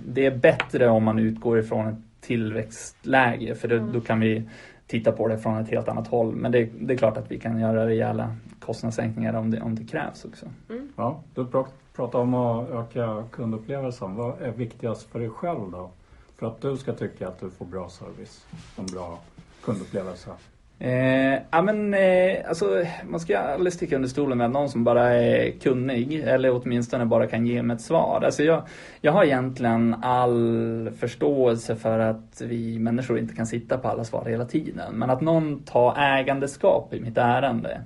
det 0.07 0.25
är 0.25 0.37
bättre 0.37 0.89
om 0.89 1.03
man 1.03 1.19
utgår 1.19 1.59
ifrån 1.59 1.87
ett 1.87 2.21
tillväxtläge 2.21 3.55
för 3.55 3.67
då, 3.67 3.79
då 3.93 4.01
kan 4.01 4.19
vi 4.19 4.43
titta 4.87 5.11
på 5.11 5.27
det 5.27 5.37
från 5.37 5.57
ett 5.57 5.69
helt 5.69 5.87
annat 5.87 6.07
håll. 6.07 6.35
Men 6.35 6.51
det, 6.51 6.69
det 6.79 6.93
är 6.93 6.97
klart 6.97 7.17
att 7.17 7.31
vi 7.31 7.39
kan 7.39 7.59
göra 7.59 7.87
rejäla 7.87 8.35
kostnadssänkningar 8.59 9.33
om 9.33 9.51
det, 9.51 9.61
om 9.61 9.75
det 9.75 9.83
krävs 9.83 10.25
också. 10.25 10.45
Ja, 10.95 11.23
du 11.33 11.43
pr- 11.43 11.67
pratar 11.95 12.19
om 12.19 12.33
att 12.33 12.69
öka 12.69 13.23
kundupplevelsen. 13.31 14.15
Vad 14.15 14.41
är 14.41 14.51
viktigast 14.51 15.11
för 15.11 15.19
dig 15.19 15.29
själv 15.29 15.71
då? 15.71 15.89
För 16.35 16.47
att 16.47 16.61
du 16.61 16.77
ska 16.77 16.93
tycka 16.93 17.27
att 17.27 17.39
du 17.39 17.49
får 17.49 17.65
bra 17.65 17.89
service, 17.89 18.45
en 18.77 18.85
bra 18.85 19.19
kundupplevelse. 19.63 20.29
Eh, 20.79 21.39
ja 21.51 21.61
men 21.61 21.93
eh, 21.93 22.37
alltså 22.47 22.83
man 23.07 23.19
ska 23.19 23.37
aldrig 23.37 23.73
sticka 23.73 23.95
under 23.95 24.09
stolen 24.09 24.37
med 24.37 24.51
någon 24.51 24.69
som 24.69 24.83
bara 24.83 25.13
är 25.13 25.51
kunnig 25.51 26.19
eller 26.19 26.61
åtminstone 26.61 27.05
bara 27.05 27.27
kan 27.27 27.45
ge 27.45 27.63
mig 27.63 27.75
ett 27.75 27.81
svar. 27.81 28.21
Alltså 28.25 28.43
jag, 28.43 28.63
jag 29.01 29.11
har 29.11 29.23
egentligen 29.23 29.95
all 30.01 30.91
förståelse 30.99 31.75
för 31.75 31.99
att 31.99 32.41
vi 32.45 32.79
människor 32.79 33.19
inte 33.19 33.35
kan 33.35 33.47
sitta 33.47 33.77
på 33.77 33.87
alla 33.87 34.03
svar 34.03 34.25
hela 34.25 34.45
tiden. 34.45 34.93
Men 34.93 35.09
att 35.09 35.21
någon 35.21 35.63
tar 35.63 35.97
ägandeskap 35.97 36.93
i 36.93 36.99
mitt 36.99 37.17
ärende. 37.17 37.81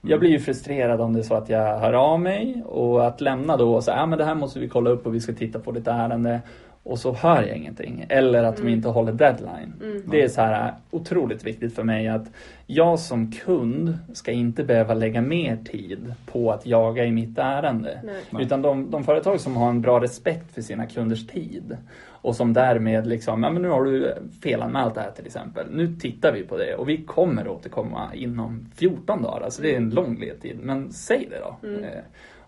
Jag 0.00 0.20
blir 0.20 0.30
ju 0.30 0.40
frustrerad 0.40 1.00
om 1.00 1.12
det 1.12 1.20
är 1.20 1.22
så 1.22 1.34
att 1.34 1.48
jag 1.48 1.78
hör 1.78 1.92
av 1.92 2.20
mig 2.20 2.62
och 2.66 3.06
att 3.06 3.20
lämna 3.20 3.56
då 3.56 3.74
och 3.74 3.84
säga 3.84 3.96
ja 3.96 4.06
men 4.06 4.18
det 4.18 4.24
här 4.24 4.34
måste 4.34 4.58
vi 4.58 4.68
kolla 4.68 4.90
upp 4.90 5.06
och 5.06 5.14
vi 5.14 5.20
ska 5.20 5.32
titta 5.32 5.58
på 5.58 5.72
ditt 5.72 5.88
ärende. 5.88 6.40
Och 6.88 6.98
så 6.98 7.12
hör 7.12 7.42
jag 7.42 7.56
ingenting. 7.56 8.06
Eller 8.08 8.44
att 8.44 8.56
de 8.56 8.68
inte 8.68 8.88
håller 8.88 9.12
deadline. 9.12 9.74
Mm. 9.82 10.02
Det 10.06 10.22
är 10.22 10.28
så 10.28 10.40
här 10.40 10.74
otroligt 10.90 11.44
viktigt 11.44 11.74
för 11.74 11.82
mig 11.82 12.08
att 12.08 12.30
jag 12.66 12.98
som 12.98 13.32
kund 13.32 13.98
ska 14.12 14.32
inte 14.32 14.64
behöva 14.64 14.94
lägga 14.94 15.20
mer 15.20 15.56
tid 15.56 16.14
på 16.26 16.52
att 16.52 16.66
jaga 16.66 17.04
i 17.04 17.10
mitt 17.10 17.38
ärende. 17.38 18.00
Nej. 18.04 18.44
Utan 18.44 18.62
de, 18.62 18.90
de 18.90 19.04
företag 19.04 19.40
som 19.40 19.56
har 19.56 19.70
en 19.70 19.80
bra 19.80 20.00
respekt 20.00 20.54
för 20.54 20.62
sina 20.62 20.86
kunders 20.86 21.26
tid 21.26 21.76
och 22.06 22.36
som 22.36 22.52
därmed 22.52 23.06
liksom, 23.06 23.42
ja 23.42 23.50
men 23.50 23.62
nu 23.62 23.68
har 23.68 23.84
du 23.84 24.14
felanmält 24.42 24.94
det 24.94 25.00
här 25.00 25.10
till 25.10 25.26
exempel. 25.26 25.66
Nu 25.70 25.96
tittar 25.96 26.32
vi 26.32 26.42
på 26.42 26.56
det 26.56 26.74
och 26.74 26.88
vi 26.88 27.04
kommer 27.04 27.48
återkomma 27.48 28.14
inom 28.14 28.66
14 28.76 29.22
dagar. 29.22 29.40
Alltså 29.44 29.62
det 29.62 29.72
är 29.72 29.76
en 29.76 29.90
lång 29.90 30.20
ledtid. 30.20 30.58
Men 30.62 30.92
säg 30.92 31.28
det 31.30 31.38
då. 31.38 31.68
Mm. 31.68 31.84
Eh, 31.84 31.90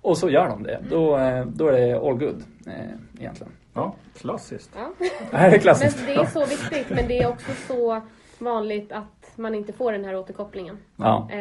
och 0.03 0.19
så 0.19 0.31
gör 0.31 0.49
de 0.49 0.63
det. 0.63 0.79
Då, 0.91 1.19
eh, 1.19 1.47
då 1.47 1.69
är 1.69 1.73
det 1.73 1.99
all 1.99 2.19
good 2.19 2.43
eh, 2.67 3.21
egentligen. 3.21 3.53
Ja, 3.75 3.95
klassiskt. 4.15 4.71
Ja. 4.77 4.91
Det 5.31 5.37
här 5.37 5.53
är 5.53 5.59
klassiskt. 5.59 5.99
Men 5.99 6.07
det 6.07 6.15
är 6.23 6.27
så 6.27 6.41
viktigt, 6.47 6.91
men 6.91 7.09
det 7.09 7.19
är 7.23 7.29
också 7.29 7.51
så 7.69 8.01
vanligt 8.39 8.93
att 8.93 9.33
man 9.37 9.55
inte 9.55 9.73
får 9.73 9.93
den 9.93 10.05
här 10.05 10.17
återkopplingen. 10.17 10.79
Ja. 10.97 11.29
Eh, 11.31 11.39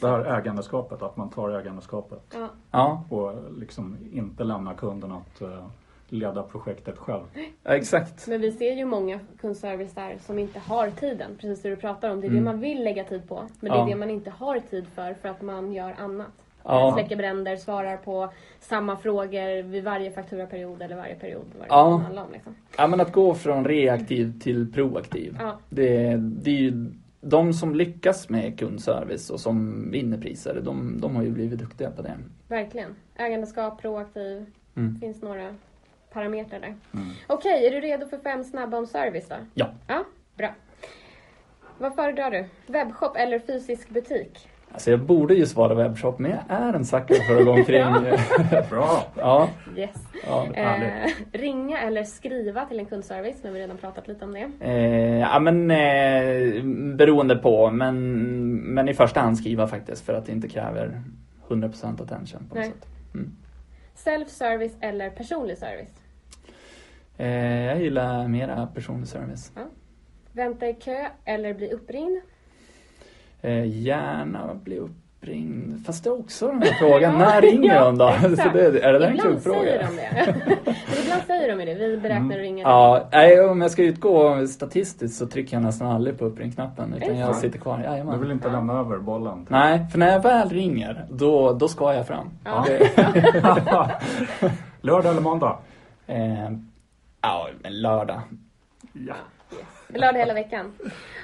Det 0.00 0.08
här 0.08 0.38
ägandeskapet, 0.38 1.02
att 1.02 1.16
man 1.16 1.30
tar 1.30 1.50
ägandeskapet. 1.60 2.22
ja. 2.34 2.48
Ja, 2.70 3.04
Och 3.10 3.34
liksom 3.58 3.96
inte 4.12 4.44
lämna 4.44 4.74
kunden 4.74 5.12
att 5.12 5.40
eh, 5.42 5.66
leda 6.08 6.42
projektet 6.42 6.98
själv. 6.98 7.22
ja, 7.62 7.74
exakt. 7.76 8.26
Men 8.26 8.40
vi 8.40 8.52
ser 8.52 8.72
ju 8.72 8.84
många 8.84 9.20
kundservice 9.40 9.92
där 9.94 10.18
som 10.26 10.38
inte 10.38 10.58
har 10.58 10.90
tiden, 10.90 11.30
precis 11.40 11.62
det 11.62 11.68
du 11.70 11.76
pratar 11.76 12.10
om. 12.10 12.20
Det 12.20 12.26
är 12.26 12.30
Mm. 12.30 12.44
det 12.44 12.50
man 12.52 12.60
vill 12.60 12.84
lägga 12.84 13.04
tid 13.04 13.28
på, 13.28 13.42
men 13.60 13.72
Ja. 13.72 13.76
det 13.76 13.82
är 13.90 13.94
det 13.94 14.00
man 14.00 14.10
inte 14.10 14.30
har 14.30 14.58
tid 14.60 14.86
för, 14.94 15.14
för 15.14 15.28
att 15.28 15.42
man 15.42 15.72
gör 15.72 15.94
annat. 15.98 16.32
Ja. 16.64 16.92
Släcker 16.98 17.16
bränder, 17.16 17.56
svarar 17.56 17.96
på 17.96 18.32
samma 18.60 18.96
frågor 18.96 19.62
vid 19.62 19.84
varje 19.84 20.10
fakturaperiod 20.10 20.82
eller 20.82 20.96
varje 20.96 21.14
period. 21.14 21.44
Vad 21.58 21.62
det 21.62 21.66
Ja. 21.68 22.22
om, 22.24 22.32
liksom. 22.32 22.54
Ja 22.76 22.86
men 22.86 23.00
att 23.00 23.12
gå 23.12 23.34
från 23.34 23.64
reaktiv 23.64 24.40
till 24.40 24.72
proaktiv. 24.72 25.36
Ja. 25.40 25.58
Det, 25.68 26.16
det 26.16 26.50
är 26.50 26.54
ju 26.54 26.86
de 27.20 27.52
som 27.52 27.74
lyckas 27.74 28.28
med 28.28 28.58
kundservice 28.58 29.30
och 29.30 29.40
som 29.40 29.90
vinner 29.90 30.18
priser, 30.18 30.60
de, 30.64 31.00
de 31.00 31.16
har 31.16 31.22
ju 31.22 31.30
blivit 31.30 31.58
duktiga 31.58 31.90
på 31.90 32.02
det. 32.02 32.18
Verkligen. 32.48 32.96
Ägandeskap, 33.16 33.80
proaktiv. 33.82 34.46
Mm. 34.76 34.94
Det 34.94 35.00
finns 35.00 35.22
några 35.22 35.54
parametrar 36.12 36.60
där. 36.60 36.74
Mm. 36.94 37.08
Okej, 37.26 37.66
är 37.66 37.70
du 37.70 37.80
redo 37.80 38.06
för 38.06 38.18
fem 38.18 38.44
snabba 38.44 38.78
om 38.78 38.86
service 38.86 39.28
då? 39.28 39.34
Ja. 39.54 39.70
Ja, 39.86 40.04
bra. 40.36 40.54
Vad 41.78 41.94
föredrar 41.94 42.30
du? 42.30 42.44
Webbshop 42.72 43.16
eller 43.16 43.38
fysisk 43.38 43.88
butik? 43.88 44.48
Alltså 44.72 44.90
jag 44.90 45.00
borde 45.00 45.34
ju 45.34 45.46
svara 45.46 45.74
webbshop 45.74 46.18
men 46.18 46.30
jag 46.30 46.40
är 46.48 46.72
en 46.72 46.84
sucker 46.84 47.14
för 47.14 47.36
att 47.40 47.44
gå 47.44 47.52
omkring. 47.52 47.84
Bra! 48.70 49.06
ja, 49.16 49.48
Yes. 49.76 49.96
ja. 50.26 50.46
Eh, 50.54 51.10
ringa 51.32 51.80
eller 51.80 52.04
skriva 52.04 52.64
till 52.66 52.78
en 52.78 52.86
kundservice? 52.86 53.36
Nu 53.42 53.48
har 53.48 53.54
vi 53.54 53.60
redan 53.60 53.76
pratat 53.76 54.08
lite 54.08 54.24
om 54.24 54.32
det. 54.32 54.50
Eh, 54.60 55.18
ja 55.18 55.40
men 55.40 55.70
eh, 55.70 56.64
beroende 56.96 57.36
på 57.36 57.70
men, 57.70 58.14
men 58.74 58.88
i 58.88 58.94
första 58.94 59.20
hand 59.20 59.38
skriva 59.38 59.66
faktiskt 59.66 60.04
för 60.06 60.14
att 60.14 60.26
det 60.26 60.32
inte 60.32 60.48
kräver 60.48 61.02
100% 61.48 62.02
attention 62.02 62.46
på 62.48 62.54
något 62.54 62.64
Nej. 62.64 62.64
sätt. 62.64 62.86
Mm. 63.14 63.32
Self-service 63.94 64.76
eller 64.80 65.10
personlig 65.10 65.58
service? 65.58 66.00
Eh, 67.16 67.64
jag 67.64 67.80
gillar 67.82 68.28
mera 68.28 68.66
personlig 68.66 69.08
service. 69.08 69.52
Vänta 70.32 70.68
i 70.68 70.74
kö 70.74 71.06
eller 71.24 71.54
bli 71.54 71.72
uppringd? 71.72 72.20
Eh, 73.42 73.64
gärna 73.82 74.54
bli 74.54 74.78
uppringd. 74.78 75.86
Fast 75.86 76.04
det 76.04 76.10
är 76.10 76.20
också 76.20 76.46
den 76.46 76.62
här 76.62 76.72
frågan, 76.72 77.18
när 77.18 77.40
ringer 77.40 77.74
Ja, 77.74 77.84
de 77.84 77.98
då? 77.98 78.12
Så 78.20 78.26
exakt. 78.32 78.52
det, 78.54 78.80
är 78.84 78.92
det 78.92 79.06
en 79.06 79.14
Ibland 79.16 79.42
säger 79.42 79.78
de 79.88 79.96
det. 79.96 80.34
Ibland 81.02 81.22
säger 81.26 81.56
de 81.56 81.64
det. 81.64 81.74
Vi 81.74 81.96
beräknar. 81.96 82.38
Mm. 82.38 82.58
Ja, 82.58 83.08
nej, 83.12 83.40
om 83.40 83.60
jag 83.60 83.70
ska 83.70 83.82
utgå 83.82 84.46
statistiskt 84.46 85.18
så 85.18 85.26
trycker 85.26 85.56
jag 85.56 85.62
nästan 85.62 85.88
aldrig 85.88 86.18
på 86.18 86.24
uppringknappen 86.24 86.94
utan 86.94 87.18
jag 87.18 87.34
så? 87.34 87.40
sitter 87.40 87.58
kvar. 87.58 87.78
Du 87.78 87.84
Jajamän. 87.84 88.20
vill 88.20 88.30
inte 88.30 88.48
lämna 88.50 88.72
över 88.80 88.98
bollen? 88.98 89.44
till- 89.46 89.52
Nej, 89.54 89.86
för 89.92 89.98
när 89.98 90.12
jag 90.12 90.22
väl 90.22 90.48
ringer 90.48 91.06
då, 91.10 91.52
då 91.52 91.68
ska 91.68 91.94
jag 91.94 92.06
fram. 92.06 92.30
Ja. 92.44 92.66
Lördag 94.80 95.10
eller 95.12 95.20
måndag? 95.22 95.58
eh, 96.06 96.50
ja, 97.20 97.48
men 97.62 97.80
lördag. 97.82 98.20
Ja. 98.92 99.14
Lördag 99.94 100.18
hela 100.18 100.34
veckan. 100.34 100.72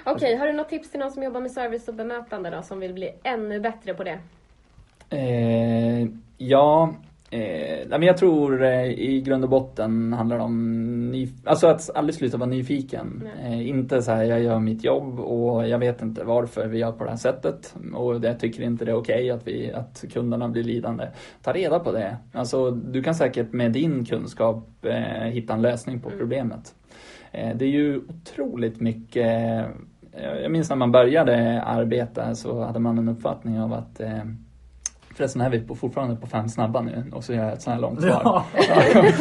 Okej, 0.05 0.37
har 0.37 0.47
du 0.47 0.53
något 0.53 0.69
tips 0.69 0.91
till 0.91 1.01
någon 1.01 1.11
som 1.11 1.23
jobbar 1.23 1.41
med 1.41 1.51
service 1.51 1.89
och 1.89 1.95
bemötande 1.95 2.51
då, 2.51 2.63
som 2.63 2.81
vill 2.81 2.93
bli 2.93 3.11
ännu 3.23 3.61
bättre 3.61 3.95
på 3.95 4.05
det? 4.05 4.19
Eh, 5.11 6.09
ja, 6.39 6.95
eh, 7.31 7.89
men 7.89 8.03
jag 8.03 8.17
tror 8.17 8.65
eh, 8.65 8.85
i 8.85 9.21
grund 9.21 9.45
och 9.45 9.51
botten 9.51 10.13
handlar 10.13 10.37
det 10.37 10.43
om 10.43 11.11
ny, 11.11 11.29
alltså 11.45 11.67
att 11.67 11.97
aldrig 11.97 12.15
sluta 12.15 12.37
vara 12.37 12.51
nyfiken. 12.51 13.29
Eh, 13.43 13.69
inte 13.69 14.03
så 14.03 14.13
här, 14.13 14.25
jag 14.25 14.43
gör 14.43 14.59
mitt 14.59 14.85
jobb 14.85 15.21
och 15.21 15.69
jag 15.69 15.79
vet 15.79 16.03
inte 16.03 16.25
varför 16.25 16.67
vi 16.67 16.79
gör 16.79 16.93
på 16.93 17.05
det 17.05 17.11
här 17.11 17.17
sättet 17.17 17.75
och 17.95 18.25
jag 18.25 18.41
tycker 18.41 18.63
inte 18.63 18.85
det 18.85 18.91
är 18.91 18.97
okej 18.97 19.31
att, 19.31 19.47
vi, 19.47 19.73
att 19.73 20.05
kunderna 20.13 20.49
blir 20.49 20.63
lidande. 20.63 21.09
Ta 21.43 21.53
reda 21.53 21.79
på 21.79 21.93
det. 21.93 22.17
Alltså, 22.33 22.71
du 22.71 23.03
kan 23.03 23.15
säkert 23.15 23.53
med 23.53 23.73
din 23.73 24.05
kunskap 24.05 24.69
eh, 24.83 25.25
hitta 25.25 25.55
en 25.55 25.63
lösning 25.63 26.01
på 26.01 26.11
problemet. 26.11 26.75
Eh, 27.37 27.57
det 27.57 27.65
är 27.65 27.71
ju 27.71 27.99
otroligt 27.99 28.81
mycket 28.81 29.27
eh, 30.13 30.43
jag 30.43 30.51
minns 30.51 30.69
när 30.69 30.77
man 30.77 30.93
började 30.93 31.63
arbeta 31.63 32.35
så 32.35 32.65
hade 32.65 32.79
man 32.79 32.99
en 32.99 33.09
uppfattning 33.09 33.61
av 33.61 33.73
att 33.73 34.01
eh, 34.01 34.25
eh, 35.17 35.27
Förresten 35.27 35.43
är 35.43 35.51
vi 35.51 35.61
på, 35.61 35.75
fortfarande 35.75 36.17
på 36.17 36.27
fem 36.27 36.49
snabba 36.49 36.81
nu 36.81 37.05
och 37.13 37.25
så 37.25 37.33
gör 37.33 37.45
jag 37.45 37.53
ett 37.53 37.63
sånt 37.63 37.75
här 37.75 37.81
långt 37.81 38.01
svar. 38.01 38.21
Ja. 38.25 38.45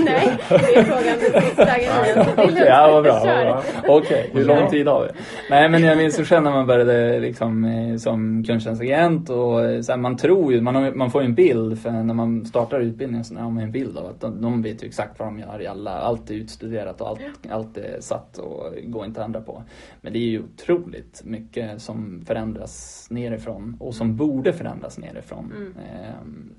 Nej, 0.05 0.37
det 0.49 0.55
är 0.55 0.83
frågan 0.83 1.03
den 1.31 1.41
sista 1.41 1.65
grejen. 1.65 2.67
ja, 2.67 2.89
vad 2.91 3.03
bra. 3.03 3.63
Okej, 3.87 4.29
hur 4.33 4.45
lång 4.45 4.69
tid 4.69 4.87
har 4.87 5.03
vi? 5.03 5.09
Nej, 5.49 5.69
men 5.69 5.83
jag 5.83 5.97
minns 5.97 6.17
själv 6.17 6.43
när 6.43 6.51
man 6.51 6.67
började 6.67 7.19
liksom, 7.19 7.65
eh, 7.65 7.95
som 7.95 8.43
kundtjänstagent 8.43 9.29
och 9.29 9.65
eh, 9.65 9.81
så 9.81 9.91
här, 9.91 9.99
man 9.99 10.17
tror 10.17 10.53
ju, 10.53 10.61
man, 10.61 10.75
har, 10.75 10.91
man 10.91 11.11
får 11.11 11.21
ju 11.21 11.25
en 11.25 11.35
bild 11.35 11.79
för 11.79 11.91
när 11.91 12.13
man 12.13 12.45
startar 12.45 12.79
utbildningen 12.79 13.23
så 13.23 13.35
har 13.35 13.51
man 13.51 13.63
en 13.63 13.71
bild 13.71 13.97
av 13.97 14.05
att 14.05 14.21
de, 14.21 14.41
de 14.41 14.61
vet 14.61 14.83
ju 14.83 14.87
exakt 14.87 15.19
vad 15.19 15.27
de 15.27 15.39
gör 15.39 15.61
i 15.61 15.67
alla, 15.67 15.91
allt 15.91 16.29
är 16.29 16.33
utstuderat 16.35 17.01
och 17.01 17.07
allt, 17.09 17.21
allt 17.49 17.77
är 17.77 17.97
satt 17.99 18.37
och 18.37 18.73
går 18.83 19.05
inte 19.05 19.19
att 19.19 19.25
ändra 19.25 19.41
på. 19.41 19.63
Men 20.01 20.13
det 20.13 20.19
är 20.19 20.29
ju 20.29 20.43
otroligt 20.43 21.21
mycket 21.25 21.81
som 21.81 22.21
förändras 22.27 23.07
nerifrån 23.09 23.77
och 23.79 23.95
som 23.95 24.15
borde 24.15 24.53
förändras 24.53 24.97
nerifrån. 24.97 25.53
Ehm, 25.57 25.73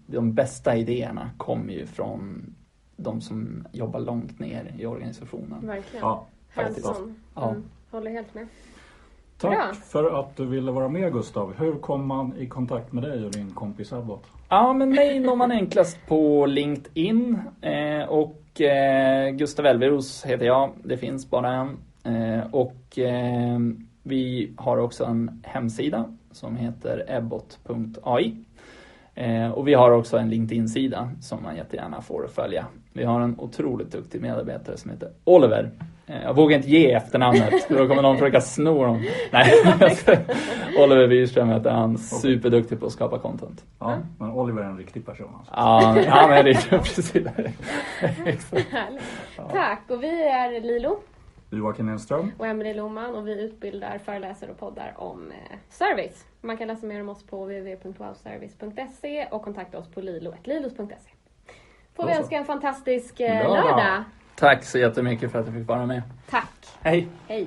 De 0.06 0.34
bästa 0.34 0.76
idéerna 0.76 1.30
kommer 1.36 1.72
ju 1.72 1.86
från 1.86 2.54
de 2.96 3.20
som 3.20 3.66
jobbar 3.72 4.00
långt 4.00 4.38
ner 4.38 4.74
i 4.78 4.86
organisationen. 4.86 5.66
Verkligen. 5.66 6.06
Ja, 6.06 6.26
faktiskt. 6.54 6.86
Hands-on. 6.86 7.14
Ja. 7.34 7.50
Mm. 7.50 7.64
Håller 7.90 8.10
helt 8.10 8.34
med. 8.34 8.46
Tack 9.38 9.56
Bra. 9.56 9.72
för 9.84 10.20
att 10.20 10.36
du 10.36 10.46
ville 10.46 10.72
vara 10.72 10.88
med 10.88 11.12
Gustav. 11.12 11.54
Hur 11.58 11.74
kom 11.74 12.06
man 12.06 12.36
i 12.36 12.46
kontakt 12.46 12.92
med 12.92 13.02
dig 13.02 13.24
och 13.24 13.32
din 13.32 13.50
kompis 13.50 13.92
Abbot? 13.92 14.24
Ja, 14.48 14.72
men 14.72 14.90
mig 14.90 15.20
når 15.20 15.36
man 15.36 15.50
enklast 15.50 16.06
på 16.06 16.46
LinkedIn 16.46 17.38
eh, 17.60 18.08
och 18.08 18.60
eh, 18.60 19.30
Gustav 19.30 19.66
Elveros 19.66 20.24
heter 20.24 20.46
jag. 20.46 20.70
Det 20.84 20.96
finns 20.96 21.30
bara 21.30 21.52
en. 21.54 21.78
Eh, 22.14 22.54
och 22.54 22.98
vi 24.02 24.52
har 24.56 24.78
också 24.78 25.04
en 25.04 25.42
hemsida 25.44 26.04
som 26.30 26.56
heter 26.56 27.04
ebbot.ai. 27.08 28.36
Eh, 29.18 29.50
och 29.50 29.68
vi 29.68 29.74
har 29.74 29.90
också 29.90 30.18
en 30.18 30.30
LinkedIn-sida 30.30 31.10
som 31.20 31.42
man 31.42 31.56
jättegärna 31.56 32.02
får 32.02 32.26
följa. 32.34 32.66
Vi 32.92 33.04
har 33.04 33.20
en 33.20 33.40
otroligt 33.40 33.92
duktig 33.92 34.20
medarbetare 34.20 34.76
som 34.76 34.90
heter 34.90 35.08
Oliver. 35.24 35.70
Eh, 36.06 36.22
jag 36.22 36.34
vågar 36.34 36.56
inte 36.56 36.70
ge 36.70 36.92
efternamnet 36.92 37.64
för 37.64 37.78
då 37.78 37.88
kommer 37.88 38.02
någon 38.02 38.18
försöka 38.18 38.40
sno 38.40 38.84
dem. 38.84 39.04
Nej, 39.30 39.52
Oliver 40.78 41.06
Wyrström 41.06 41.48
heter 41.48 41.70
han. 41.70 41.98
Superduktig 41.98 42.80
på 42.80 42.86
att 42.86 42.92
skapa 42.92 43.18
content. 43.18 43.64
Ja, 43.78 43.98
men 44.18 44.30
Oliver 44.30 44.62
är 44.62 44.66
en 44.66 44.78
riktig 44.78 45.06
person 45.06 45.28
alltså. 45.38 45.52
Ja, 45.56 46.04
han 46.08 46.32
är 46.32 46.42
det. 46.42 46.68
Precis. 48.24 48.66
Tack 49.52 49.82
och 49.88 50.02
vi 50.02 50.28
är 50.28 50.60
Lilo 50.60 50.96
Joakim 51.56 51.88
Enström. 51.88 52.32
och 52.38 52.46
Emelie 52.46 52.74
Loman 52.74 53.14
och 53.14 53.28
vi 53.28 53.44
utbildar, 53.44 53.98
föreläser 53.98 54.50
och 54.50 54.58
poddar 54.58 54.94
om 54.96 55.30
eh, 55.30 55.56
service. 55.68 56.24
Man 56.40 56.56
kan 56.56 56.68
läsa 56.68 56.86
mer 56.86 57.00
om 57.00 57.08
oss 57.08 57.22
på 57.26 57.44
www.wowservice.se 57.44 59.26
och 59.30 59.42
kontakta 59.42 59.78
oss 59.78 59.88
på 59.90 60.00
lilo.lilos.se. 60.00 61.10
Får 61.94 62.06
vi 62.06 62.12
önska 62.12 62.36
en 62.36 62.44
fantastisk 62.44 63.20
eh, 63.20 63.42
Lördag. 63.48 63.64
lördag. 63.64 64.04
Tack 64.34 64.64
så 64.64 64.78
jättemycket 64.78 65.32
för 65.32 65.38
att 65.38 65.46
jag 65.46 65.54
fick 65.54 65.68
vara 65.68 65.86
med. 65.86 66.02
Tack. 66.30 66.66
Hej! 66.80 67.08
Hej. 67.28 67.46